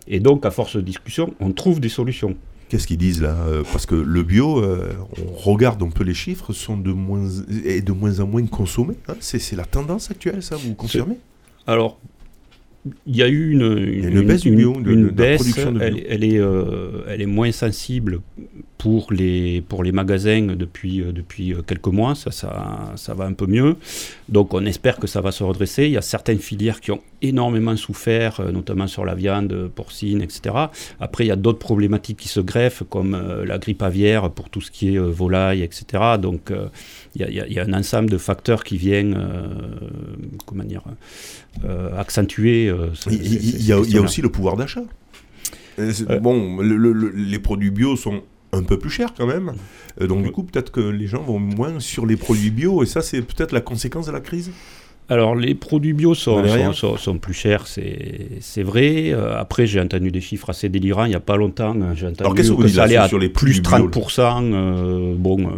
[0.09, 2.37] Et donc, à force de discussion, on trouve des solutions.
[2.73, 6.15] Qu'est-ce qu'ils disent là euh, Parce que le bio, euh, on regarde un peu les
[6.15, 7.29] chiffres, sont de moins,
[7.67, 8.97] est de moins en moins consommés.
[9.09, 9.15] Hein.
[9.21, 11.19] c'est la tendance actuelle, ça, vous confirmez?
[11.67, 12.01] Alors,
[13.07, 17.23] il y a eu une, une, baisse du bio, une, baisse, Elle, est, euh, elle
[17.23, 18.21] est moins sensible
[18.77, 23.27] pour les, pour les magasins depuis, euh, depuis euh, quelques mois, ça, ça, ça, va
[23.27, 23.77] un peu mieux.
[24.29, 25.85] Donc on espère que ça va se redresser.
[25.85, 30.57] Il y a certaines filières qui ont énormément souffert, notamment sur la viande porcine, etc.
[30.99, 33.17] Après, il y a d'autres problématiques qui se greffent, comme
[33.47, 35.85] la grippe aviaire pour tout ce qui est volaille, etc.
[36.21, 36.53] Donc
[37.15, 39.19] il y, a, il y, a, un ensemble de facteurs qui viennent
[40.47, 40.83] comment dire,
[41.97, 44.85] accentuer euh, il, y a, aussi le pouvoir d'achat.
[45.79, 49.55] Euh, bon, les produits bio sont un peu plus chers quand même.
[50.01, 52.87] Euh, donc du coup, peut-être que les gens vont moins sur les produits bio, et
[52.87, 54.51] ça, c'est peut-être la conséquence de la crise?
[55.13, 56.43] Alors, les produits bio sont,
[56.73, 59.13] sont, plus chers, c'est vrai.
[59.13, 61.73] Euh, après, j'ai entendu des chiffres assez délirants il n'y a pas longtemps.
[61.73, 64.53] Hein, j'ai entendu alors, que, ça allait à sur les plus 30%.
[64.55, 65.51] Euh, bon,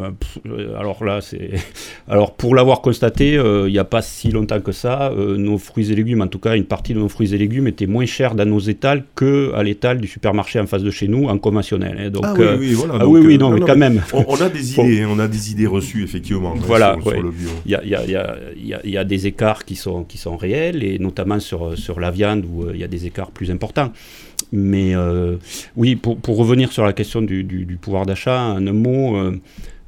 [0.46, 1.50] euh, alors là, c'est.
[2.08, 5.94] Alors, pour l'avoir constaté, il n'y a pas si longtemps que ça, nos fruits et
[5.94, 8.44] légumes, en tout cas, une partie de nos fruits et légumes étaient moins chers dans
[8.44, 11.96] nos étals qu'à l'étal du supermarché en face de chez nous, en conventionnel.
[11.98, 12.10] Hein.
[12.10, 12.94] donc, ah oui, oui, voilà.
[13.00, 14.02] Ah, oui, oui, non, mais quand même.
[14.12, 16.54] On, a des idées, on a des idées reçues, effectivement.
[16.56, 17.48] Voilà, sur, le bio.
[17.64, 20.36] Il y a, y, a, y, a, y a des écarts qui sont, qui sont
[20.36, 23.50] réels, et notamment sur, sur la viande où euh, il y a des écarts plus
[23.50, 23.92] importants.
[24.52, 25.36] Mais euh,
[25.76, 29.16] oui, pour, pour, revenir sur la question du, du, pouvoir d'achat, un mot,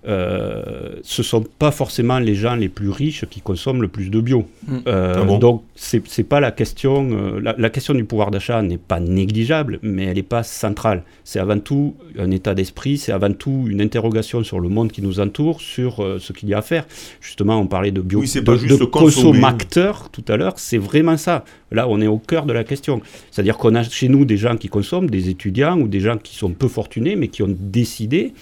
[0.09, 3.89] euh, euh, ce ne sont pas forcément les gens les plus riches qui consomment le
[3.89, 4.47] plus de bio.
[4.67, 4.77] Mm.
[4.87, 7.09] Euh, ah donc, ce n'est pas la question.
[7.11, 11.03] Euh, la, question du pouvoir d'achat n'est pas négligeable, mais elle n'est pas centrale.
[11.25, 15.03] C'est avant tout un état d'esprit, c'est avant tout une interrogation sur le monde qui
[15.03, 16.87] nous entoure, sur ce qu'il y a à faire.
[17.21, 21.45] Justement, on parlait de bio, oui, de, consommateurs tout à l'heure, c'est vraiment ça.
[21.71, 23.01] Là, on est au cœur de la question.
[23.31, 26.37] C'est-à-dire qu'on a chez nous des gens qui consomment, des étudiants ou des gens qui
[26.37, 28.33] sont peu fortunés, mais qui ont décidé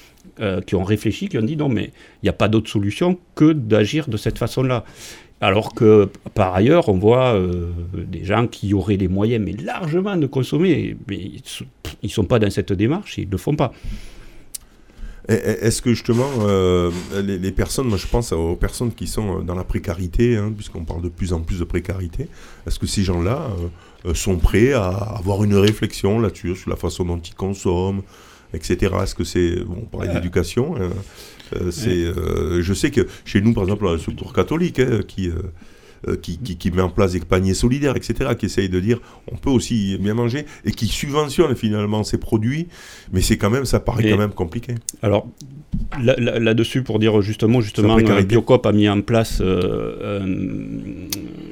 [0.41, 3.17] euh, qui ont réfléchi, qui ont dit non, mais il n'y a pas d'autre solution
[3.35, 4.83] que d'agir de cette façon-là.
[5.39, 10.17] Alors que par ailleurs, on voit euh, des gens qui auraient les moyens, mais largement
[10.17, 11.41] de consommer, mais ils
[12.03, 13.71] ne sont pas dans cette démarche, ils ne le font pas.
[15.29, 16.91] Est-ce que justement, euh,
[17.23, 21.01] les, personnes, moi je pense aux personnes qui sont dans la précarité, hein, puisqu'on parle
[21.01, 22.27] de plus en plus de précarité,
[22.67, 23.51] est-ce que ces gens-là
[24.13, 28.01] sont prêts à avoir une réflexion là-dessus, sur la façon dont ils consomment,
[28.55, 28.95] etc.
[29.03, 29.63] Est-ce que c'est.
[29.63, 30.75] Bon, on parlait d'éducation.
[30.75, 30.89] Hein,
[31.55, 35.29] euh, c'est, euh, je sais que chez nous, par exemple, le secours catholique, hein, qui,
[36.07, 38.99] euh, qui, qui, met en place des paniers solidaires, etc., qui essaye de dire
[39.31, 42.67] on peut aussi bien manger et qui subventionne finalement ces produits,
[43.11, 44.75] mais c'est quand même, ça paraît quand même compliqué.
[45.01, 45.27] Alors,
[45.99, 49.41] là-dessus, pour dire justement, justement, Biocop a mis en place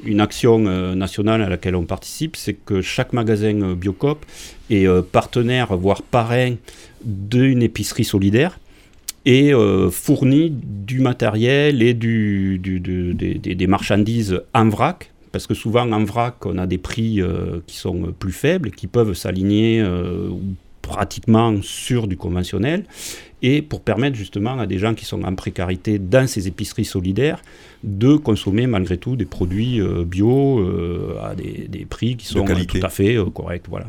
[0.04, 0.58] une action
[0.94, 4.24] nationale à laquelle on participe, c'est que chaque magasin Biocop
[4.70, 6.54] est partenaire, voire parrain
[7.04, 8.58] d'une épicerie solidaire
[9.26, 16.04] et euh, fournit du matériel et du, des, marchandises en vrac, parce que souvent en
[16.04, 20.30] vrac, on a des prix euh, qui sont plus faibles et qui peuvent s'aligner euh,
[20.82, 22.84] pratiquement sur du conventionnel,
[23.40, 27.42] et pour permettre justement à des gens qui sont en précarité dans ces épiceries solidaires
[27.82, 30.66] de consommer malgré tout des produits bio
[31.22, 33.64] à des, des, prix qui sont tout à fait corrects.
[33.68, 33.86] Voilà.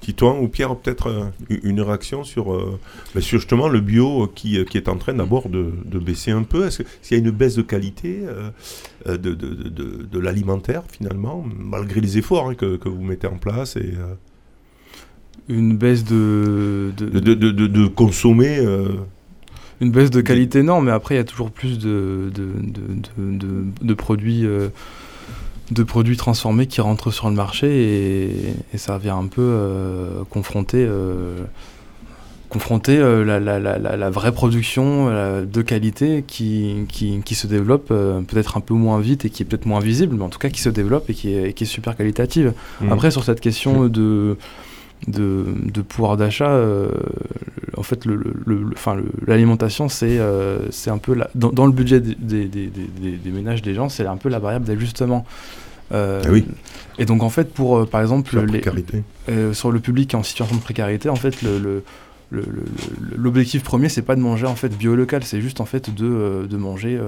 [0.00, 1.24] Titouan ou Pierre, peut-être euh,
[1.62, 2.78] une réaction sur, euh,
[3.14, 6.42] ben, sur, justement le bio qui, qui est en train d'abord de, de, baisser un
[6.42, 6.66] peu.
[6.66, 12.00] Est-ce qu'il y a une baisse de qualité euh, de, de, de l'alimentaire finalement, malgré
[12.00, 13.94] les efforts hein, que, que, vous mettez en place et,
[15.48, 16.92] Une baisse de...
[16.96, 18.64] De, consommer
[19.80, 24.44] une baisse de qualité, non, mais après, il y a toujours plus de, de, produits
[25.70, 28.28] de produits transformés qui rentrent sur le marché
[28.72, 31.36] et, ça vient un peu euh, confronter, euh,
[32.48, 39.00] confronter euh, la, vraie production de qualité qui, qui, se développe peut-être un peu moins
[39.00, 41.14] vite et qui est peut-être moins visible, mais en tout cas qui se développe et
[41.14, 42.54] qui est, qui est super qualitative.
[42.80, 42.92] Mmh.
[42.92, 44.36] Après, sur cette question mmh.
[45.06, 46.60] De, de, pouvoir d'achat,
[47.76, 48.04] en fait,
[49.26, 50.20] l'alimentation, le, c'est
[50.70, 54.06] c'est un peu dans, dans, le budget des, des, des, des ménages des gens, c'est
[54.06, 55.24] un peu la variable d'ajustement.
[55.92, 56.44] Euh, ah oui.
[56.98, 58.62] Et donc en fait, pour euh, par exemple les,
[59.28, 61.82] euh, sur le public en situation de précarité, en fait, le,
[62.30, 66.46] l'objectif premier c'est pas de manger en fait bio local c'est juste en fait de,
[66.48, 66.98] de manger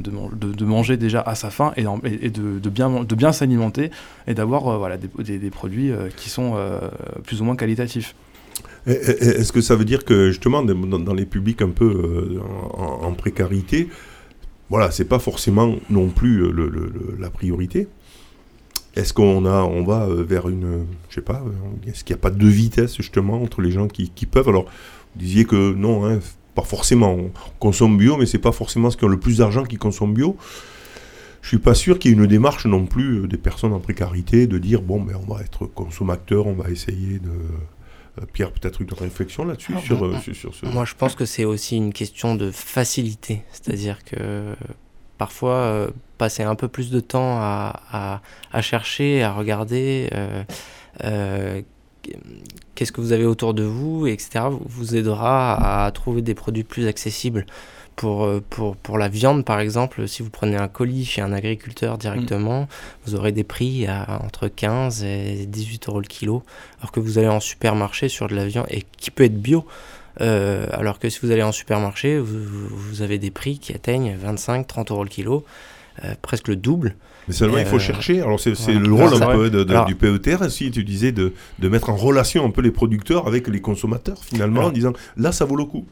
[0.00, 1.82] de, de, manger déjà à sa faim et,
[2.30, 2.70] de,
[3.14, 3.90] bien s'alimenter
[4.26, 6.54] et d'avoir voilà des, produits qui sont
[7.24, 8.14] plus ou moins qualitatifs.
[8.86, 12.40] Est-ce que ça veut dire que justement dans, les publics un peu
[12.72, 13.88] en, en, précarité
[14.70, 16.50] voilà c'est pas forcément non plus
[17.18, 17.88] la priorité?
[18.96, 22.20] Est-ce qu'on a, on va euh, vers une, je sais pas, euh, est-ce qu'il n'y
[22.20, 24.48] a pas de vitesse justement entre les gens qui, peuvent?
[24.48, 26.18] Alors, vous disiez que non, hein,
[26.54, 27.12] pas forcément.
[27.12, 30.14] On consomme bio, mais c'est pas forcément ceux qui ont le plus d'argent qui consomment
[30.14, 30.36] bio.
[31.42, 33.80] Je suis pas sûr qu'il y ait une démarche non plus euh, des personnes en
[33.80, 37.30] précarité de dire bon, ben on va être consommateur, on va essayer de.
[38.32, 40.66] Pierre, peut-être une réflexion là-dessus ah, sur, sur, ce.
[40.66, 44.56] Moi, je pense que c'est aussi une question de facilité, c'est-à-dire que
[45.18, 48.20] parfois euh, passer un peu plus de temps à,
[48.60, 50.42] chercher, à regarder euh,
[51.04, 51.62] euh,
[52.74, 56.86] qu'est-ce que vous avez autour de vous, etc., vous aidera à trouver des produits plus
[56.86, 57.46] accessibles.
[57.96, 61.98] Pour, pour, pour, la viande, par exemple, si vous prenez un colis chez un agriculteur
[61.98, 62.66] directement, mm.
[63.04, 66.44] vous aurez des prix à entre 15 et 18 euros le kilo,
[66.78, 69.66] alors que vous allez en supermarché sur de la viande, et qui peut être bio,
[70.20, 74.92] euh, alors que si vous allez en supermarché, vous, avez des prix qui atteignent 25-30
[74.92, 75.44] euros le kilo,
[76.04, 76.96] euh, presque le double.
[77.26, 78.20] Mais seulement, il faut euh, chercher.
[78.20, 79.50] Alors, c'est le rôle un peu
[79.86, 83.60] du PETR aussi, tu disais, de, mettre en relation un peu les producteurs avec les
[83.60, 85.86] consommateurs, finalement, en disant là, ça vaut le coup.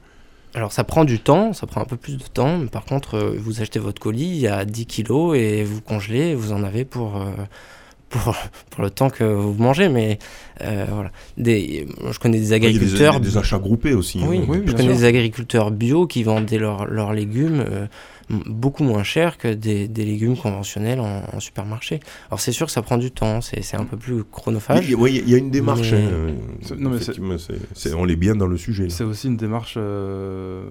[0.55, 3.19] Alors ça prend du temps, ça prend un peu plus de temps, mais par contre
[3.37, 6.87] vous achetez votre colis, il y a 10 kilos et vous congelez, vous en avez
[6.87, 7.23] pour,
[8.09, 8.35] pour,
[8.71, 10.19] pour le temps que vous mangez, mais
[10.63, 11.11] euh, voilà.
[11.37, 13.15] Des, je connais des agriculteurs.
[13.15, 14.21] Il y a des, achats groupés aussi.
[14.27, 14.63] Oui, hein.
[14.65, 17.87] je connais des agriculteurs bio qui vendaient leurs légumes euh,
[18.29, 22.01] beaucoup moins cher que des, des légumes conventionnels en, supermarché.
[22.29, 24.93] Alors c'est sûr que ça prend du temps, c'est un peu plus chronophage.
[24.97, 25.93] Oui, il y a une démarche.
[25.93, 26.35] Hein.
[26.77, 28.89] non, mais on est bien dans le sujet.
[28.89, 30.65] C'est aussi une démarche euh,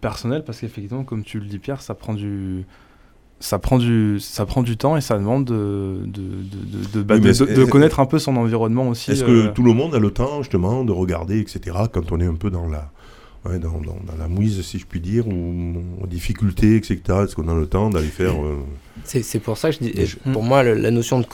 [0.00, 2.64] personnelle parce qu'effectivement, comme tu le dis Pierre, ça prend du
[3.40, 7.16] ça prend du ça prend du temps et ça demande de de, de, de, bah,
[7.68, 9.10] connaître un peu son environnement aussi.
[9.10, 11.76] Est-ce que euh, tout le monde a le temps justement de regarder etc.
[11.92, 12.90] Quand on est un peu dans la
[13.44, 17.00] dans, dans, la mouise si je puis dire ou en difficulté etc.
[17.24, 18.58] Est-ce qu'on a le temps d'aller faire euh,
[19.02, 21.26] C'est pour ça que je dis pour moi la notion de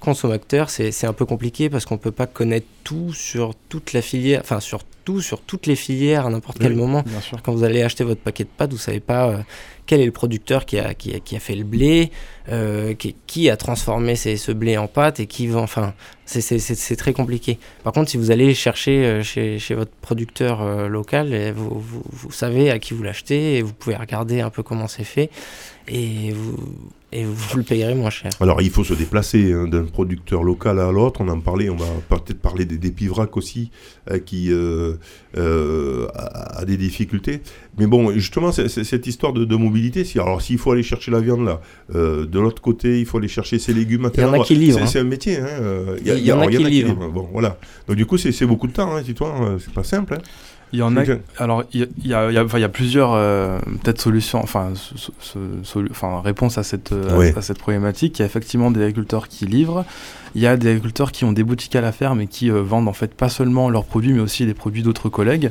[0.00, 4.40] consommateur c'est un peu compliqué parce qu'on peut pas connaître tout sur toute la filière
[4.42, 7.02] enfin sur tout, sur toutes les filières, à n'importe quel moment.
[7.42, 9.42] Quand vous allez acheter votre paquet de pâtes, vous savez pas
[9.86, 12.10] quel est le producteur qui a, qui a, qui a fait le blé,
[12.98, 15.62] qui, qui, a transformé ce blé en pâte et qui vend.
[15.62, 15.94] Enfin,
[16.26, 17.58] c'est très compliqué.
[17.84, 22.30] Par contre, si vous allez chercher chez, chez votre producteur local, eh, vous, vous, vous,
[22.30, 25.30] savez à qui vous l'achetez et vous pouvez regarder un peu comment c'est fait
[25.90, 26.56] et vous,
[27.10, 28.30] et vous le payerez moins cher.
[28.40, 31.76] Alors il faut se déplacer hein, d'un producteur local à l'autre, on en parlait, on
[31.76, 33.70] va peut-être parler des, des pivracs aussi,
[34.10, 34.94] euh, qui euh,
[35.38, 37.40] euh, a, des difficultés.
[37.78, 41.46] Mais bon, justement, cette histoire de, mobilité, si, alors s'il faut aller chercher la viande
[41.46, 41.60] là,
[41.94, 44.10] de l'autre côté, il faut aller chercher ses légumes.
[44.14, 44.86] Il y en a qui livrent.
[44.86, 45.02] C'est hein.
[45.02, 45.38] un métier.
[45.38, 47.08] Hein, il y, en a, qui, livrent.
[47.08, 47.58] Bon, voilà.
[47.86, 50.18] Donc du coup, c'est beaucoup de temps, hein, dis-toi, c'est pas simple.
[50.72, 51.02] Il y en a.
[51.38, 54.72] Alors, il y a, il y a, il y a plusieurs euh, peut-être solutions, enfin,
[55.90, 58.18] enfin, réponses à cette à, cette problématique.
[58.18, 59.84] Il y a effectivement des agriculteurs qui livrent.
[60.34, 62.62] Il y a des agriculteurs qui ont des boutiques à la ferme et qui euh,
[62.62, 65.50] vendent en fait pas seulement leurs produits, mais aussi les produits d'autres collègues.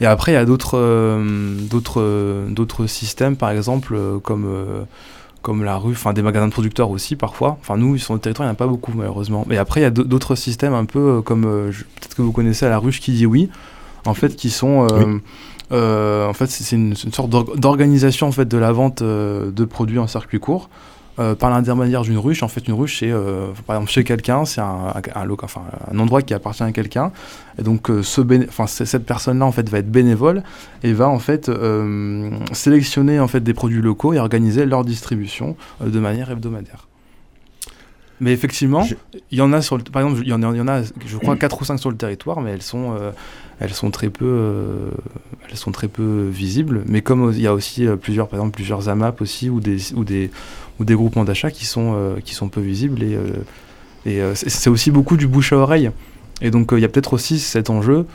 [0.00, 4.46] Et après, il y a d'autres euh, d'autres d'autres systèmes, par exemple, comme
[5.42, 7.58] comme la rue, enfin des magasins de producteurs aussi parfois.
[7.60, 9.44] Enfin nous, sur le territoire, il n'y en a pas beaucoup malheureusement.
[9.48, 12.70] Mais après, il y a d'autres systèmes un peu comme peut-être que vous connaissez à
[12.70, 13.50] la ruche qui dit oui
[14.06, 15.18] en fait, qui sont euh,
[15.72, 19.98] euh, en fait, c'est une, sorte d'organisation en fait de la vente euh, de produits
[19.98, 20.68] en circuit court.
[21.16, 22.42] par l'intermédiaire d'une ruche.
[22.42, 23.12] En fait, une ruche, c'est
[23.66, 27.12] par exemple chez quelqu'un, c'est un, un, enfin, un endroit qui appartient à quelqu'un.
[27.58, 30.42] Et donc, ce enfin, cette personne-là en fait va être bénévole
[30.82, 31.50] et va en fait
[32.52, 36.88] sélectionner en fait des produits locaux et organiser leur distribution de manière hebdomadaire.
[38.20, 38.86] Mais effectivement,
[39.30, 40.68] il y en a sur le, par exemple, il y en a, il y en
[40.68, 43.10] a, je crois 4 ou 5 sur le territoire, mais elles sont, euh,
[43.58, 44.90] elles sont très peu, euh,
[45.50, 46.84] elles sont très peu visibles.
[46.86, 49.92] Mais comme il y a aussi euh, plusieurs, par exemple, plusieurs AMAP aussi ou des,
[49.94, 50.30] ou des,
[50.78, 53.18] ou des groupements d'achat qui sont, qui sont peu visibles et,
[54.06, 55.90] et c'est aussi beaucoup du bouche à oreille.
[56.44, 58.06] Et donc il y a peut-être aussi cet enjeu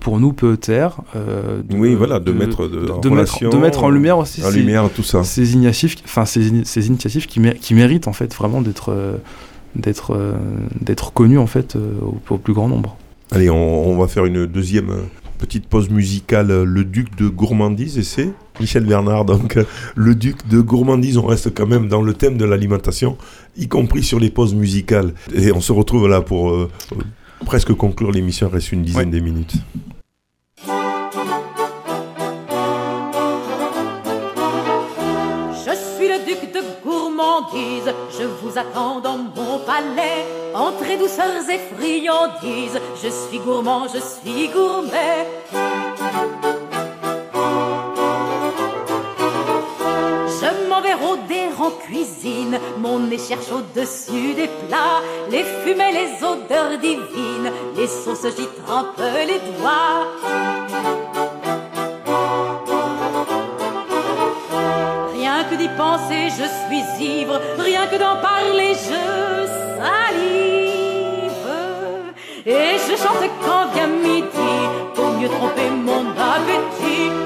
[0.00, 1.02] pour nous PETR.
[1.14, 5.02] de, oui, voilà, de, mettre de, de mettre, en lumière aussi en ces, lumière tout
[5.02, 5.24] ça.
[5.24, 8.94] Ces initiatives, enfin ces, ces initiatives qui, qui, méritent en fait vraiment d'être
[9.76, 10.34] d'être
[10.80, 12.96] d'être connues en fait au, au, plus grand nombre.
[13.34, 15.02] Allez, on, va faire une deuxième euh,
[15.38, 19.24] petite pause musicale, euh, le duc de gourmandise, et c'est Michel Bernard.
[19.24, 19.64] Donc, euh,
[19.96, 23.16] le duc de gourmandise, on reste quand même dans le thème de l'alimentation,
[23.56, 25.14] y compris sur les pauses musicales.
[25.34, 26.54] Et on se retrouve là pour
[27.44, 29.54] presque conclure l'émission, il reste une dizaine de minutes.
[38.18, 40.24] je vous attends dans mon palais.
[40.54, 45.26] Entrez douceurs et friandises, je suis gourmand, je suis gourmet.
[51.62, 55.00] En cuisine, mon nez cherche au-dessus des plats,
[55.30, 60.06] les fumées, les odeurs divines, les sauces j'y trempe les doigts.
[65.56, 69.02] d'y penser, je suis ivre, rien que d'en parler, je
[69.78, 71.32] salive.
[72.46, 74.54] Et je chante quand vient midi,
[74.94, 77.21] pour mieux tromper mon appétit.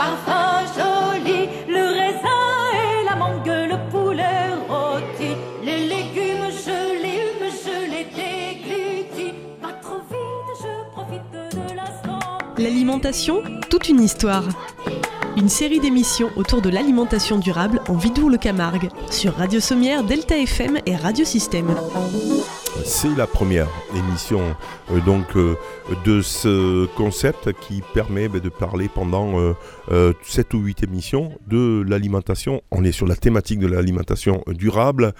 [0.00, 2.42] Parfum joli, le raisin
[2.84, 5.30] et la mangue, le poulet rôti,
[5.62, 9.34] les légumes je les hume, je les déglutis.
[9.60, 12.38] Pas trop vite, je profite de l'instant.
[12.56, 14.44] L'alimentation, toute une histoire.
[15.36, 20.96] Une série d'émissions autour de l'alimentation durable en Vidour-le-Camargue, sur Radio Sommière, Delta FM et
[20.96, 21.74] Radio Système.
[22.84, 24.56] C'est la première émission
[24.90, 25.56] euh, donc euh,
[26.04, 29.54] de ce concept qui permet bah, de parler pendant
[29.88, 32.62] 7 euh, ou 8 émissions de l'alimentation.
[32.70, 35.12] On est sur la thématique de l'alimentation durable,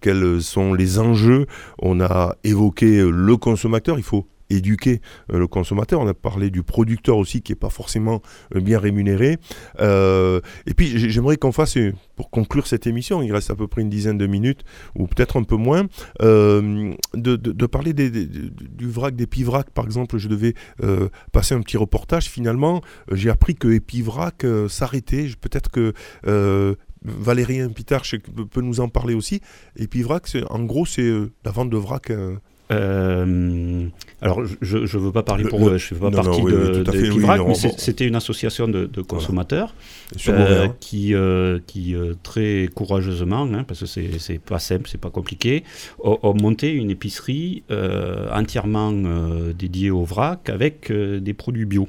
[0.00, 1.46] quels sont les enjeux?
[1.78, 5.00] On a évoqué le consommateur, il faut éduquer
[5.32, 6.00] euh, le consommateur.
[6.00, 8.22] On a parlé du producteur aussi qui n'est pas forcément
[8.54, 9.38] euh, bien rémunéré.
[9.80, 11.78] Euh, et puis j'aimerais qu'on fasse,
[12.14, 14.62] pour conclure cette émission, il reste à peu près une dizaine de minutes,
[14.94, 15.86] ou peut-être un peu moins,
[16.20, 19.70] de, parler du vrac des Pivrac.
[19.70, 20.54] Par exemple, je devais
[21.32, 22.28] passer un petit reportage.
[22.28, 22.80] Finalement,
[23.12, 25.28] j'ai appris que Epivrac s'arrêtait.
[25.40, 25.92] Peut-être que...
[27.02, 28.16] Valérien Pitarch
[28.50, 29.40] peut nous en parler aussi.
[29.76, 29.88] Et
[30.48, 31.08] en gros, c'est
[31.44, 32.10] la vente de vrac
[32.72, 33.86] euh,
[34.20, 37.46] alors, je ne veux pas parler pour eux, je ne fais pas partie de, de
[37.46, 39.74] mais c'était une association de, consommateurs
[40.28, 45.64] euh, qui, euh, qui très courageusement, hein, parce que c'est pas simple, c'est pas compliqué,
[46.02, 47.62] ont, monté une épicerie
[48.32, 48.92] entièrement
[49.56, 51.88] dédiée au vrac avec des produits bio.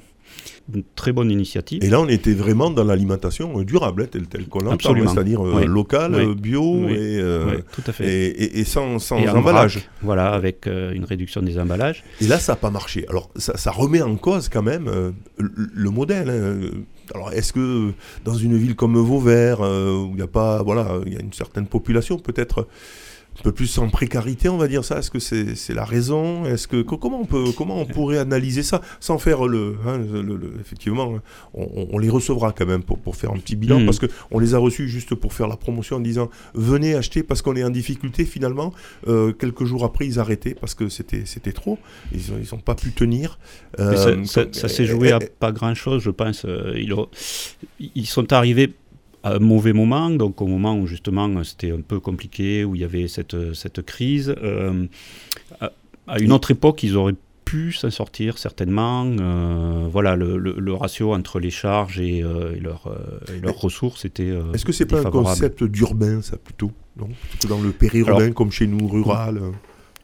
[0.74, 1.82] Une très bonne initiative.
[1.82, 5.09] Et là, on était vraiment dans l'alimentation durable, hein, telle, telle qu'on l'entend, Absolument.
[5.13, 5.65] c'est-à-dire euh, Oui.
[5.65, 6.36] locale, Oui.
[6.36, 6.91] bio Oui.
[6.93, 8.05] et, euh, Ouais, tout à fait.
[8.05, 9.89] et, et- et sans, sans Et en emballage.
[10.01, 12.03] voilà, avec euh, une réduction des emballages.
[12.20, 13.05] Et là, ça n'a pas marché.
[13.07, 16.30] Alors, ça, ça remet en cause quand même euh, le, le modèle.
[16.30, 16.70] hein.
[17.15, 17.93] Alors, est-ce que
[18.26, 21.22] dans une ville comme Vauvert, euh, où il n'y a pas, voilà, il y a
[21.22, 22.68] une certaine population peut-être
[23.40, 24.98] un peu plus en précarité, on va dire ça.
[24.98, 26.46] Est-ce que c'est la raison?
[26.46, 30.00] Est-ce que co- comment on peut comment on pourrait analyser ça sans faire le, hein,
[30.00, 31.20] le- le- effectivement,
[31.54, 33.86] on, on- les recevra quand même pour, pour faire un petit bilan Mhm.
[33.86, 37.22] parce que on les a reçus juste pour faire la promotion en disant venez acheter
[37.22, 38.74] parce qu'on est en difficulté finalement.
[39.08, 41.78] Euh, quelques jours après, ils arrêtaient parce que c'était c'était trop.
[42.14, 43.38] Ils ont ils ont pas pu tenir.
[43.80, 46.44] Euh, ça, ça- comme- ça s'est joué à eh, pas grand chose, je pense.
[46.46, 47.08] Euh, Ils, ont-
[47.96, 48.74] ils sont arrivés
[49.24, 52.76] à un mauvais moment, donc au moment où justement euh, c'était un peu compliqué, où
[52.76, 54.34] il y avait cette, cette crise.
[54.43, 54.86] Euh,
[55.59, 55.72] à,
[56.07, 57.15] à une autre époque, ils auraient
[57.45, 59.05] pu s'en sortir certainement.
[59.05, 63.39] Euh, voilà, le, le- le ratio entre les charges et, euh, et leurs euh, et
[63.39, 64.24] leurs ressources était.
[64.30, 67.07] euh, Est-ce que c'est pas un concept d'urbain, ça plutôt Non?
[67.30, 69.51] Plutôt dans le périurbain, Alors- comme chez nous, rural, euh,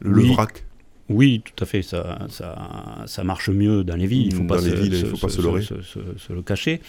[0.02, 0.34] le Oui.
[0.34, 0.66] vrac?
[1.10, 1.82] Oui, tout à fait.
[1.82, 4.28] Ça, ça, ça marche mieux dans les villes.
[4.28, 6.82] Il il faut pas se le cacher.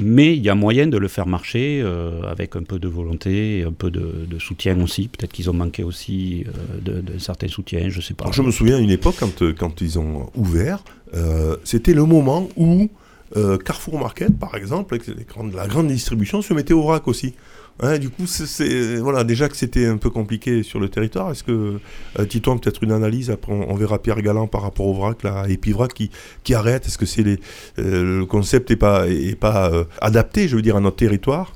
[0.00, 3.64] Mais il y a moyen de le faire marcher euh, avec un peu de volonté
[3.66, 5.08] un peu de, soutien aussi.
[5.08, 8.30] Peut-être qu'ils ont manqué aussi euh, d'un certain soutien, je sais pas.
[8.30, 12.04] Je me souviens à une époque, quand, euh, quand ils ont ouvert, euh, c'était le
[12.04, 12.88] moment où
[13.36, 17.06] euh, Carrefour Market, par exemple, avec les grandes- la grande distribution, se mettait au vrac
[17.08, 17.34] aussi.
[17.80, 21.30] Hein, du coup, c'est- voilà, déjà que c'était un peu compliqué sur le territoire.
[21.30, 21.78] Est-ce que,
[22.18, 25.22] euh, Titouan, peut-être une analyse Après, on, on verra Pierre Galland par rapport au vrac,
[25.22, 26.10] là, et puis vrac qui,
[26.42, 26.86] qui arrête.
[26.86, 27.38] Est-ce que c'est les,
[27.78, 31.52] euh, le concept n'est pas, est pas euh, adapté, je veux dire, à notre territoire?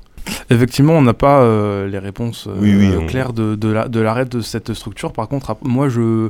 [0.49, 1.45] Effectivement, on n'a pas
[1.85, 5.11] les réponses Oui, oui, on- claires de, de la- de l'arrêt de cette structure.
[5.11, 6.29] Par contre, moi, je,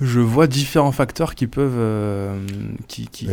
[0.00, 2.38] je vois différents facteurs qui peuvent, euh,
[2.88, 3.26] qui, qui,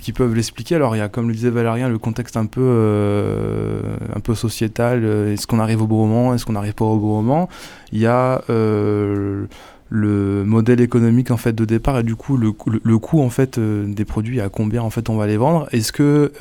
[0.00, 0.74] qui peuvent l'expliquer.
[0.74, 3.80] Alors, il y a, comme le disait Valérien, le contexte un peu, euh,
[4.14, 5.02] un peu sociétal.
[5.04, 7.48] euh, Est-ce qu'on arrive au bon moment Est-ce qu'on n'arrive pas au bon moment?
[7.92, 9.46] Il y a euh,
[9.88, 13.30] le modèle économique en fait de départ et du coup le, le, le coût en
[13.30, 15.68] fait des produits à combien en fait on va les vendre.
[15.70, 16.32] Est-ce que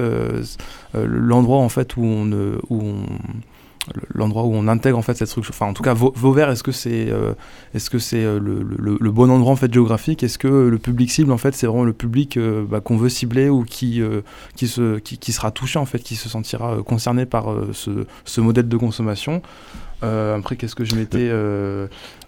[0.95, 2.31] l'endroit en fait où on,
[2.69, 2.95] où on
[4.13, 5.53] l'endroit où on intègre en fait cette structure.
[5.55, 7.33] Enfin en tout cas Vau- Vauvert est-ce que c'est euh,
[7.73, 8.63] est-ce que c'est euh, le,
[8.99, 10.23] le- bon endroit en fait géographique?
[10.23, 13.09] Est-ce que le public cible en fait c'est vraiment le public euh, bah, qu'on veut
[13.09, 14.01] cibler ou qui
[14.55, 18.41] qui se qui, qui sera touché en fait qui se sentira concerné par ce, ce
[18.41, 19.41] modèle de consommation?
[20.01, 21.31] Après qu'est-ce que je mettais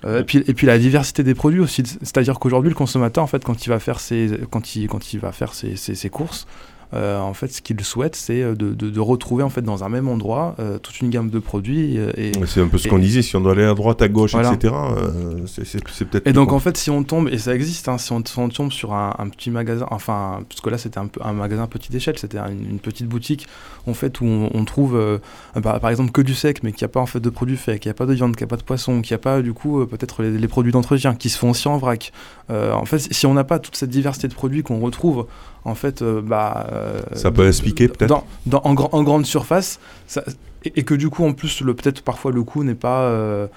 [0.04, 1.84] et puis et puis la diversité des produits aussi.
[1.86, 5.20] C'est-à-dire qu'aujourd'hui le consommateur en fait quand il va faire ses quand il quand il
[5.20, 6.48] va faire ses, ses, ses courses
[6.94, 9.90] en fait, ce qu'il souhaite, c'est euh, de, de, de retrouver en fait dans un
[9.90, 11.98] même endroit euh, toute une gamme de produits.
[11.98, 14.08] euh, et, C'est un peu ce qu'on disait, si on doit aller à droite, à
[14.08, 14.54] gauche, Voilà.
[14.54, 14.74] etc.
[14.74, 16.26] euh, c'est- peut-être.
[16.28, 18.50] et donc en fait, si on tombe, et ça existe, hein, si, on, si on
[18.50, 21.94] tombe sur un, un petit magasin, enfin, parce que là c'était un, magasin à petite
[21.94, 23.48] échelle, c'était une, une petite boutique
[23.86, 25.18] en fait où on, on trouve euh,
[25.56, 27.58] bah, par exemple que du sec, mais qu'il n'y a pas en fait de produits
[27.58, 29.20] faits, qu'il n'y a pas de viande, qu'il n'y a pas de poisson, qu'il n'y
[29.20, 31.78] a pas du coup euh, peut-être les, les produits d'entretien qui se font aussi en
[31.78, 32.12] vrac.
[32.50, 35.26] Euh, en fait, si on n'a pas toute cette diversité de produits qu'on retrouve
[35.66, 39.26] en fait, euh, bah, euh, Ça peut expliquer, peut-être dans, dans- en, grand- en grande
[39.26, 40.24] surface, ça-
[40.64, 43.48] et, et que du coup en plus le peut-être parfois le coût n'est pas euh,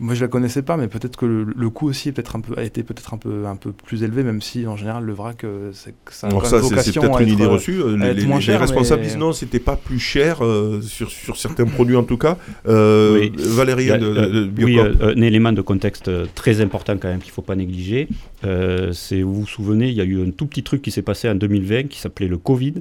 [0.00, 2.40] moi je la connaissais pas mais peut-être que le, le coût aussi est peut-être un
[2.40, 5.12] peu a été peut-être un peu un peu plus élevé même si en général le
[5.12, 7.80] vrac euh, c'est ça a Alors ça, c'est- peut-être à une idée euh, reçue.
[7.80, 10.80] euh, Les, les- moins les cher, responsables mais- disent non, c'était pas plus cher euh,
[10.82, 12.38] sur, sur certains produits en tout cas.
[12.66, 13.32] Euh, Oui.
[13.36, 17.08] Valérie a, de, euh, de oui, euh, un élément de contexte euh, très important quand
[17.08, 18.08] même qu'il ne faut pas négliger.
[18.44, 21.02] Euh, c'est, vous vous souvenez, il y a eu un tout petit truc qui s'est
[21.02, 22.74] passé en 2020 qui s'appelait le Covid.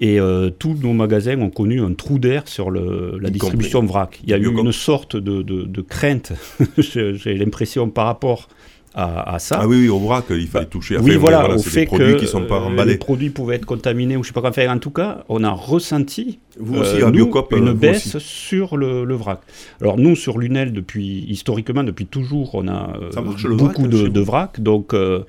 [0.00, 4.20] Et euh, tous nos magasins ont connu un trou d'air sur le, la distribution vrac.
[4.24, 6.32] Il y a eu une sorte de, de- de crainte,
[6.78, 8.48] j'ai l'impression, par rapport
[8.96, 9.58] à, à ça.
[9.60, 10.96] Ah oui, oui, au vrac, il fallait toucher.
[10.96, 12.92] Oui, Enfin, voilà, au c'est des fait produits que qui sont pas euh, emballés.
[12.92, 14.70] les produits pouvaient être contaminés ou je sais pas quoi faire.
[14.72, 17.74] En tout cas, on a ressenti Vous aussi, euh, à nous, Biocop, euh, une vous
[17.76, 18.26] baisse aussi.
[18.26, 19.40] sur le, le vrac.
[19.82, 23.10] Alors nous, sur Lunel, depuis historiquement, depuis toujours, on a euh,
[23.50, 25.20] beaucoup vrac, de, vous vrac, donc euh,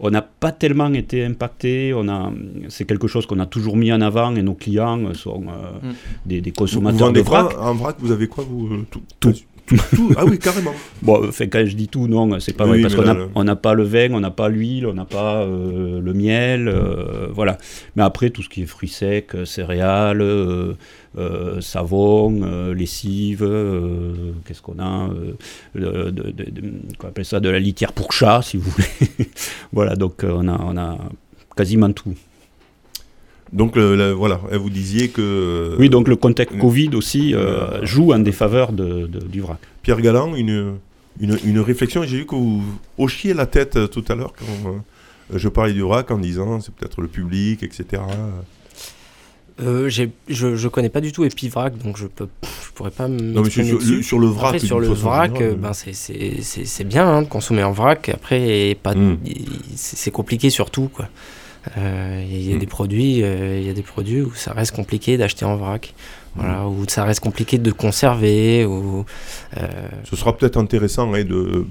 [0.00, 1.92] on n'a pas tellement été impacté.
[1.96, 2.30] On a,
[2.68, 5.70] c'est quelque chose qu'on a toujours mis en avant et nos clients euh, sont euh,
[5.82, 5.92] Mm.
[6.26, 7.48] des, des Vous consommateurs vendez de vrac.
[7.54, 9.00] quoi en vrac Vous avez quoi vous euh, Tout.
[9.20, 9.32] Tout.
[9.66, 10.12] Tout, tout.
[10.16, 10.74] Ah oui, carrément.
[11.02, 12.94] Bon, enfin, quand je dis tout, non, c'est pas Oui, vrai, parce
[13.32, 16.68] qu'on n'a pas le vin, on n'a pas l'huile, on n'a pas euh, le miel,
[16.68, 17.56] euh, voilà.
[17.96, 20.74] Mais après, tout ce qui est fruits secs, euh, céréales, euh,
[21.60, 23.40] savon, lessive,
[24.46, 25.08] qu'est-ce qu'on a
[25.74, 29.28] de, de- de- qu'on appelle ça, de la litière pour chat, si vous voulez.
[29.72, 30.98] voilà, donc on, a, on a
[31.56, 32.14] quasiment tout.
[33.54, 35.76] Donc le- le- voilà, euh, vous disiez que.
[35.78, 39.40] Oui, donc le contexte euh, Covid aussi euh, euh, joue en défaveur de, de- du
[39.40, 39.58] vrac.
[39.82, 40.74] Pierre Galland, une,
[41.20, 42.02] une, une réflexion.
[42.02, 42.62] J'ai vu que vous
[42.98, 44.72] hochiez la tête euh, tout à l'heure quand, euh,
[45.32, 48.02] Euh, Je parlais du vrac en disant c'est peut-être le public, etc.
[49.62, 53.20] Euh, je, je connais pas du tout Epivrac, donc je peux, je pourrais pas me.
[53.20, 54.02] Non, mais sur, sur- dessus.
[54.02, 54.56] sur le vrac.
[54.56, 57.62] Après, sur le vrac, générale, euh, ben, c'est- c'est c'est- c'est bien hein, de consommer
[57.62, 58.08] en vrac.
[58.08, 59.16] Après, Mm.
[59.76, 60.88] c'est compliqué surtout.
[60.92, 61.08] quoi.
[61.78, 62.58] Euh, Il y a Mm.
[62.58, 65.94] des produits, euh, il y a des produits où ça reste compliqué d'acheter en vrac.
[66.36, 68.64] Voilà, où ça reste compliqué de conserver.
[68.64, 69.04] Ou,
[69.56, 69.66] euh,
[70.04, 71.64] Ce sera peut-être intéressant hein, de,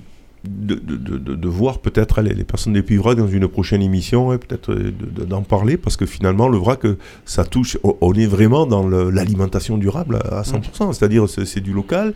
[0.45, 3.81] de, de, de- de voir peut-être les, les personnes des Pays Vrac dans une prochaine
[3.81, 6.81] émission, hein, peut-être de- de- d'en parler, parce que finalement, le vrac,
[7.25, 11.73] ça touche, on- est vraiment dans l'alimentation durable à, à 100%, c'est-à-dire c'est c'est du
[11.73, 12.13] local.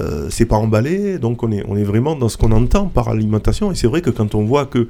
[0.00, 3.08] Euh, c'est pas emballé, donc on est, on est vraiment dans ce qu'on entend par
[3.08, 3.70] alimentation.
[3.70, 4.88] Et c'est vrai que quand on voit que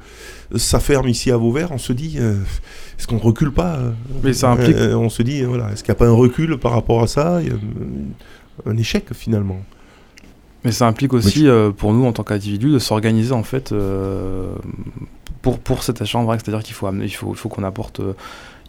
[0.55, 2.35] ça ferme ici à Vauvert, on se dit, euh,
[2.97, 3.91] est-ce qu'on recule pas euh,
[4.23, 6.57] Mais ça implique- euh, On se dit, voilà, est-ce qu'il n'y a pas un recul
[6.57, 7.39] par rapport à ça
[8.65, 9.59] un- échec finalement.
[10.63, 14.55] Mais ça implique aussi euh, pour nous en tant qu'individus de s'organiser en fait euh,
[15.43, 16.41] pour, pour cet achat en vrac.
[16.43, 18.13] C'est-à-dire qu'il faut amener, il faut, qu'on apporte, euh,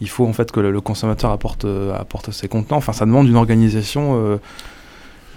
[0.03, 1.64] il faut en fait que le, le consommateur apporte,
[1.99, 2.76] apporte ses contenants.
[2.76, 4.39] Enfin, ça demande une organisation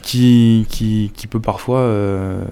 [0.10, 2.44] qui, qui, peut parfois euh,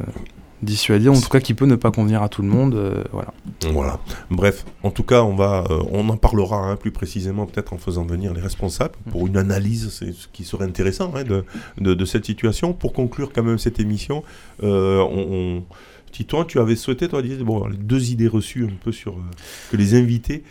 [0.62, 2.76] dissuader, en tout cas qui peut ne pas convenir à tout le monde.
[2.76, 3.34] euh, voilà.
[3.72, 4.00] Voilà.
[4.30, 7.78] Bref, en tout cas, on va, euh, on en parlera hein, plus précisément peut-être en
[7.78, 11.44] faisant venir les responsables pour une analyse, c'est ce qui serait intéressant hein, de,
[11.80, 12.74] de, cette situation.
[12.74, 14.24] Pour conclure quand même cette émission,
[14.64, 15.60] euh,
[16.12, 19.16] tu avais souhaité, toi, dire, bon, les deux idées reçues un peu sur
[19.72, 20.44] que les invités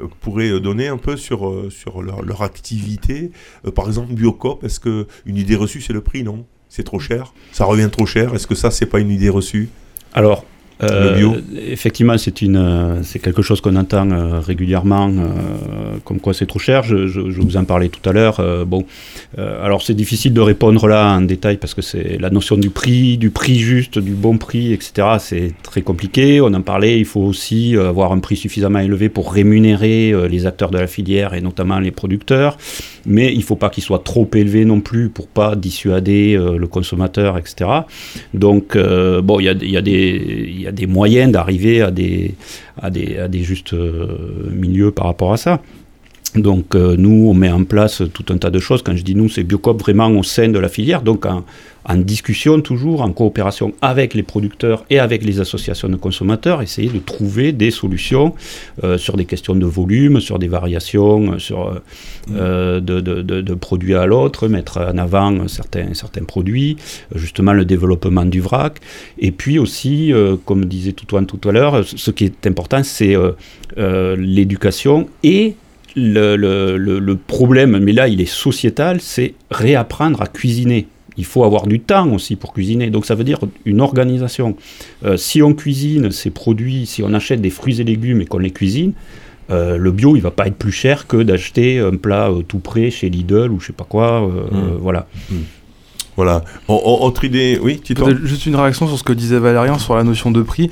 [0.00, 3.30] euh, pourraient donner un peu sur, euh, sur leur, leur activité.
[3.66, 6.46] Euh, par exemple, Biocop, est-ce que une idée reçue, c'est le prix, non?
[6.68, 7.32] C'est trop cher?
[7.52, 8.34] Ça revient trop cher?
[8.34, 9.68] Est-ce que ça, c'est pas une idée reçue?
[10.12, 10.44] Alors,
[10.82, 11.36] euh, Le bio.
[11.72, 16.46] effectivement, c'est une, euh, c'est quelque chose qu'on entend euh, régulièrement, euh, comme quoi c'est
[16.46, 16.82] trop cher.
[16.82, 18.40] Je, je- je vous en parlais tout à l'heure.
[18.40, 18.84] euh, bon,
[19.38, 22.68] euh, alors c'est difficile de répondre là en détail parce que c'est la notion du
[22.70, 25.16] prix, du prix juste, du bon prix, etc.
[25.18, 26.40] C'est très compliqué.
[26.42, 26.98] On en parlait.
[26.98, 30.86] Il faut aussi avoir un prix suffisamment élevé pour rémunérer euh, les acteurs de la
[30.86, 32.58] filière et notamment les producteurs.
[33.06, 36.58] Mais il ne faut pas qu'il soit trop élevé non plus pour pas dissuader euh,
[36.58, 37.70] le consommateur, etc.
[38.34, 42.34] Donc, euh, bon, il y a, des- moyens d'arriver à des
[43.42, 45.60] justes euh, milieux par rapport à ça.
[46.34, 48.82] Donc, euh, nous, on met en place tout un tas de choses.
[48.82, 51.44] Quand je dis nous, c'est Biocop vraiment au sein de la filière, donc en,
[51.94, 56.98] discussion toujours, en coopération avec les producteurs et avec les associations de consommateurs, essayer de
[56.98, 58.34] trouver des solutions
[58.82, 61.80] euh, sur des questions de volume, sur des variations, euh, sur
[62.28, 66.76] de, de, à l'autre, mettre en avant certains, certains produits,
[67.14, 68.80] justement le développement du vrac.
[69.20, 70.12] Et puis aussi,
[70.44, 73.14] comme disait tout à l'heure, ce qui est important, c'est
[73.76, 75.54] l'éducation et
[75.96, 80.86] le, le, le, le problème, mais là il est sociétal, c'est réapprendre à cuisiner.
[81.16, 82.90] Il faut avoir du temps aussi pour cuisiner.
[82.90, 84.54] Donc ça veut dire une organisation.
[85.04, 88.38] Euh, si on cuisine ces produits, si on achète des fruits et légumes et qu'on
[88.38, 88.92] les cuisine,
[89.50, 92.58] euh, le bio, il va pas être plus cher que d'acheter un plat euh, tout
[92.58, 94.22] prêt chez Lidl ou je sais pas quoi.
[94.28, 94.56] euh, Mm.
[94.56, 95.06] euh, voilà.
[96.16, 96.44] Voilà.
[96.68, 97.78] En- en- autre idée, oui,
[98.24, 100.70] juste une réaction sur ce que disait Valérien sur la notion de prix,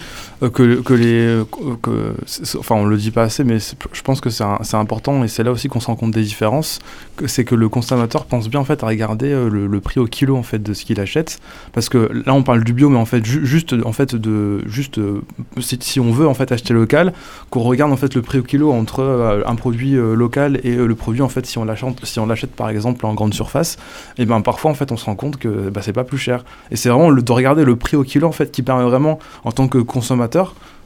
[0.49, 1.45] que, que les, euh,
[1.83, 2.15] que,
[2.59, 5.53] enfin on le dit pas assez, mais je pense que c'est important et c'est là
[5.53, 6.79] aussi qu'on se rend compte des différences.
[7.27, 10.37] C'est que le consommateur pense bien en fait à regarder euh, le, prix au kilo
[10.37, 11.39] en fait de ce qu'il achète,
[11.73, 14.67] parce que là on parle du bio, mais en fait ju- juste en fait de
[14.67, 15.21] juste euh,
[15.61, 17.13] si, on veut en fait acheter local,
[17.51, 20.77] qu'on regarde en fait le prix au kilo entre euh, un produit euh, local et
[20.77, 22.19] euh, le produit en fait si on l'achète si
[22.57, 23.77] par exemple en grande surface,
[24.19, 26.45] et ben parfois en fait on se rend compte que bah, c'est pas plus cher.
[26.71, 29.53] Et c'est vraiment de regarder le prix au kilo en fait qui permet vraiment en
[29.53, 30.25] tant que consommateur,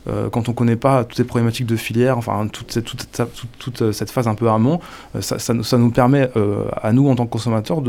[0.08, 4.34] euh, quand on connaît pas toutes ces problématiques de filière, enfin toute cette, phase un
[4.34, 4.80] peu amont,
[5.16, 7.80] euh, ça, ça, nous- permet euh, à nous en tant que consommateurs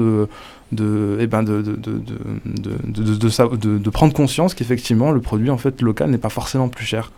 [3.57, 7.12] de- de prendre conscience qu'effectivement le produit en fait local n'est pas forcément plus cher.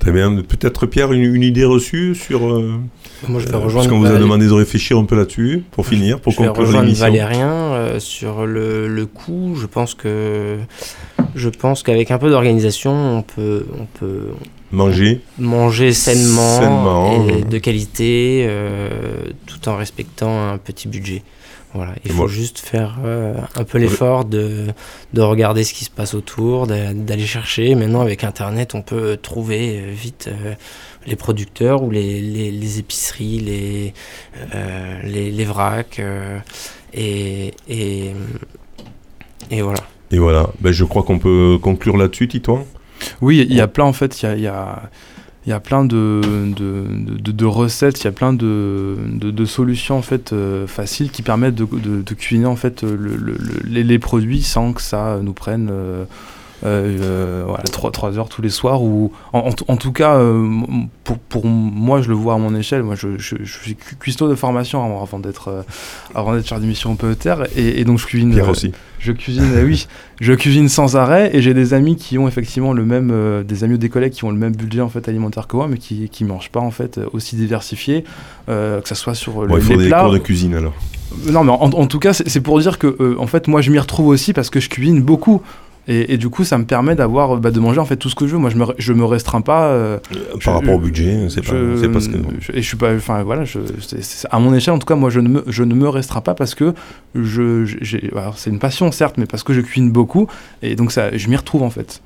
[0.00, 0.34] Très bien.
[0.42, 2.46] Peut-être Pierre, une, une idée reçue sur.
[2.48, 2.74] euh,
[3.28, 3.88] moi, je vais euh, parce rejoindre.
[3.90, 6.66] qu'on vous a demandé de réfléchir un peu là-dessus pour finir, pour je vais conclure
[6.66, 7.04] rejoindre l'émission.
[7.06, 9.54] Valérien euh, sur le, le coût.
[9.60, 10.56] Je pense que
[11.34, 14.28] je pense qu'avec un peu d'organisation, on peut on peut
[14.72, 15.20] Manger.
[15.38, 18.88] manger sainement, Sainement, et de qualité, euh,
[19.46, 21.22] tout en respectant un petit budget.
[21.72, 24.66] Voilà, il Et faut moi- juste faire euh, un peu l'effort de,
[25.12, 27.74] de regarder ce qui se passe autour, d'a- d'aller chercher.
[27.76, 30.54] Maintenant, avec Internet, on peut trouver euh, vite euh,
[31.06, 33.94] les producteurs ou les, les, les épiceries, les,
[34.54, 36.00] euh, les, les vracs.
[36.00, 36.38] euh,
[36.92, 38.10] et, et,
[39.50, 39.80] et voilà.
[40.10, 40.50] Et voilà.
[40.60, 42.66] Ben, je crois qu'on peut conclure là-dessus, Titouan.
[43.22, 44.90] Oui, il y a plein en fait, il y a, il y a,
[45.46, 46.20] il y a plein de,
[46.54, 46.84] de,
[47.18, 48.96] de- de recettes, il y a plein de,
[49.46, 51.64] solutions en fait euh, faciles qui permettent de,
[52.14, 55.70] cuisiner en fait euh, le- le- le- les, les produits sans que ça nous prenne
[56.64, 58.82] euh, euh, voilà, 3, 3 heures tous les soirs.
[58.82, 60.48] Ou, en, en tout cas, euh,
[61.04, 62.82] pour, pour moi, je le vois à mon échelle.
[62.82, 65.62] Moi, je, je, je suis cu- cuistot de formation avant, avant d'être euh,
[66.14, 67.36] avant d'être chargé de mission au PETER.
[67.56, 68.32] Et, et donc, je cuisine.
[68.32, 68.72] Pierre aussi.
[68.98, 69.86] je cuisine, oui,
[70.20, 73.74] je cuisine sans arrêt et j'ai des amis qui ont effectivement le même, des amis
[73.74, 76.08] ou des collègues qui ont le même budget en fait alimentaire que moi, mais qui
[76.10, 78.04] qui mangent pas en fait aussi diversifié,
[78.46, 80.02] que ça soit sur Bon, le- il faut les des plats.
[80.02, 80.74] cours de cuisine alors.
[81.26, 83.60] Non, mais en, en tout cas, c'est c'est pour dire que euh, en fait, moi,
[83.62, 85.42] je m'y retrouve aussi parce que je cuisine beaucoup.
[85.88, 88.08] Et, et du coup, ça me permet d'avoir, euh, bah, de manger en fait tout
[88.10, 88.38] ce que je veux.
[88.38, 89.68] Moi, je me, je me restreins pas.
[89.68, 89.98] euh,
[90.32, 92.18] Par Je- rapport au budget, c'est pas, pas ce que.
[92.40, 93.58] je- et je suis pas enfin voilà je,
[94.30, 96.34] à mon échelle en tout cas moi je ne me, je ne me restreins pas
[96.34, 96.74] parce que
[97.14, 97.66] je
[98.36, 100.26] c'est une passion certes mais parce que je cuisine beaucoup
[100.62, 102.00] et donc ça je m'y retrouve en fait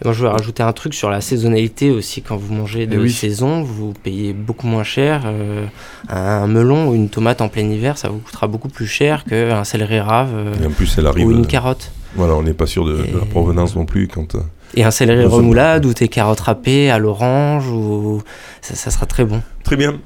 [0.00, 2.22] Et Moi, je voulais rajouter un truc sur la saisonnalité aussi.
[2.22, 3.10] Quand vous mangez de Eh oui.
[3.10, 5.22] saison, vous payez beaucoup moins cher.
[5.26, 5.66] euh,
[6.08, 9.64] un melon ou une tomate en plein hiver, ça vous coûtera beaucoup plus cher qu'un
[9.64, 11.26] céleri rave euh, Et en plus, elle arrive.
[11.26, 11.90] ou une euh, carotte.
[12.14, 14.34] Voilà, on n'est pas sûr de, de la provenance non plus quand.
[14.34, 14.40] euh,
[14.74, 18.22] Et un céleri remoulade ou tes carottes râpées à l'orange, ou
[18.60, 19.42] ça, ça sera très bon.
[19.64, 19.98] Très bien.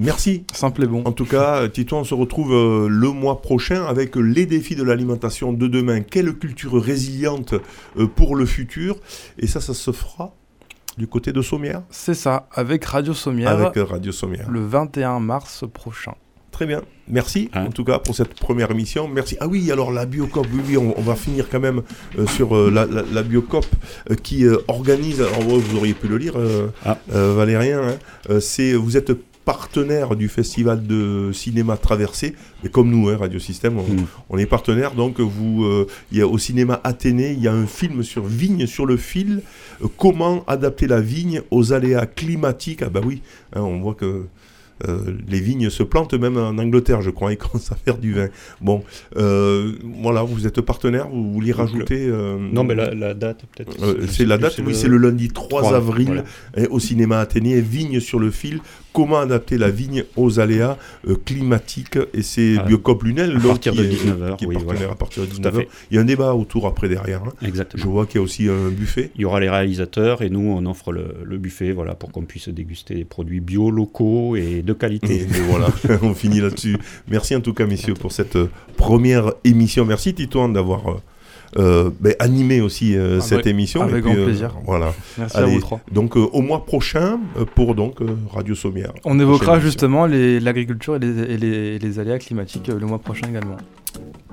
[0.00, 0.44] Merci.
[0.52, 4.14] simple et bon En tout cas, Tito, on se retrouve euh, le mois prochain avec
[4.14, 6.02] les défis de l'alimentation de demain.
[6.02, 7.54] Quelle culture résiliente
[7.98, 8.96] euh, pour le futur
[9.40, 10.34] Et ça, ça se fera
[10.96, 14.48] du côté de Sommières c'est ça avec Radio Sommière avec euh, Radio Sommières.
[14.50, 16.14] le 21 mars prochain
[16.58, 16.82] Très bien.
[17.06, 17.66] Merci Hein.
[17.66, 19.06] en tout cas pour cette première émission.
[19.06, 19.36] Merci.
[19.38, 21.82] Ah oui, alors la Biocop, oui, oui, on, on va finir quand même
[22.18, 23.64] euh, sur euh, la, la, la Biocop
[24.10, 26.34] euh, qui organise, alors vous auriez pu le lire,
[26.84, 26.98] Ah.
[27.12, 27.80] Valérien,
[28.28, 29.12] hein, c'est, vous êtes
[29.44, 32.34] partenaire du festival de cinéma Traversé,
[32.64, 34.06] et comme nous, hein, Radio Système, on, Mm.
[34.28, 37.52] on est partenaire, donc vous, euh, il y a au cinéma Athénée, il y a
[37.54, 39.42] un film sur Vigne sur le fil,
[39.82, 42.82] euh, comment adapter la vigne aux aléas climatiques.
[42.82, 43.22] Ah bah oui,
[43.54, 44.24] hein, on voit que
[44.86, 48.12] euh, les vignes se plantent même en Angleterre, je crois, ils commencent à faire du
[48.14, 48.28] vin.
[48.60, 48.84] Bon,
[49.16, 49.72] euh,
[50.02, 53.76] voilà, vous êtes partenaire, vous vouliez Donc, rajouter euh, Non, mais la, la date, peut-être.
[54.08, 56.24] c'est la date, oui, c'est le lundi 3, 3, avril
[56.54, 56.70] voilà.
[56.70, 58.60] au cinéma Athénée, Vigne sur le fil.
[58.98, 60.76] Comment adapter la vigne aux aléas
[61.06, 64.44] euh, climatiques Et c'est Ah, Biocop Lunel, à partir qui de est- 19 heures, qui
[64.44, 64.92] est oui, partenaire voilà.
[64.92, 65.68] à partir de Tout à 19 fait.
[65.90, 67.22] Il y a un débat autour après derrière.
[67.22, 67.32] hein.
[67.46, 67.80] Exactement.
[67.82, 69.12] Je vois qu'il y a aussi un buffet.
[69.14, 72.22] Il y aura les réalisateurs et nous, on offre le, le buffet voilà, pour qu'on
[72.24, 75.26] puisse déguster des produits bio, locaux et de Et qualité.
[75.48, 75.68] voilà,
[76.02, 76.76] on finit là-dessus.
[77.08, 79.84] Merci en tout cas, messieurs, pour cette euh, première émission.
[79.84, 80.98] Merci Titouan d'avoir
[81.56, 83.82] euh, ben, animé aussi euh, Avec- cette émission.
[83.82, 84.54] avec Et puis, grand euh, plaisir.
[84.66, 84.92] voilà.
[85.16, 87.18] merci à vous trois Donc euh, au mois prochain
[87.54, 88.92] pour donc euh, Radio Sommière.
[89.04, 93.28] on évoquera justement l'agriculture et, les, et les- les aléas climatiques euh, le mois prochain
[93.30, 93.56] également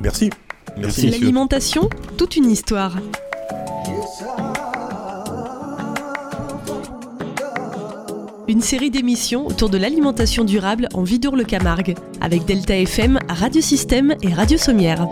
[0.01, 0.29] Merci.
[0.77, 1.09] Merci.
[1.09, 2.97] L'alimentation, toute une histoire.
[8.47, 14.33] Une série d'émissions autour de l'alimentation durable en Vidour-le-Camargue, avec Delta FM, Radio Système et
[14.33, 15.07] Radio Sommière.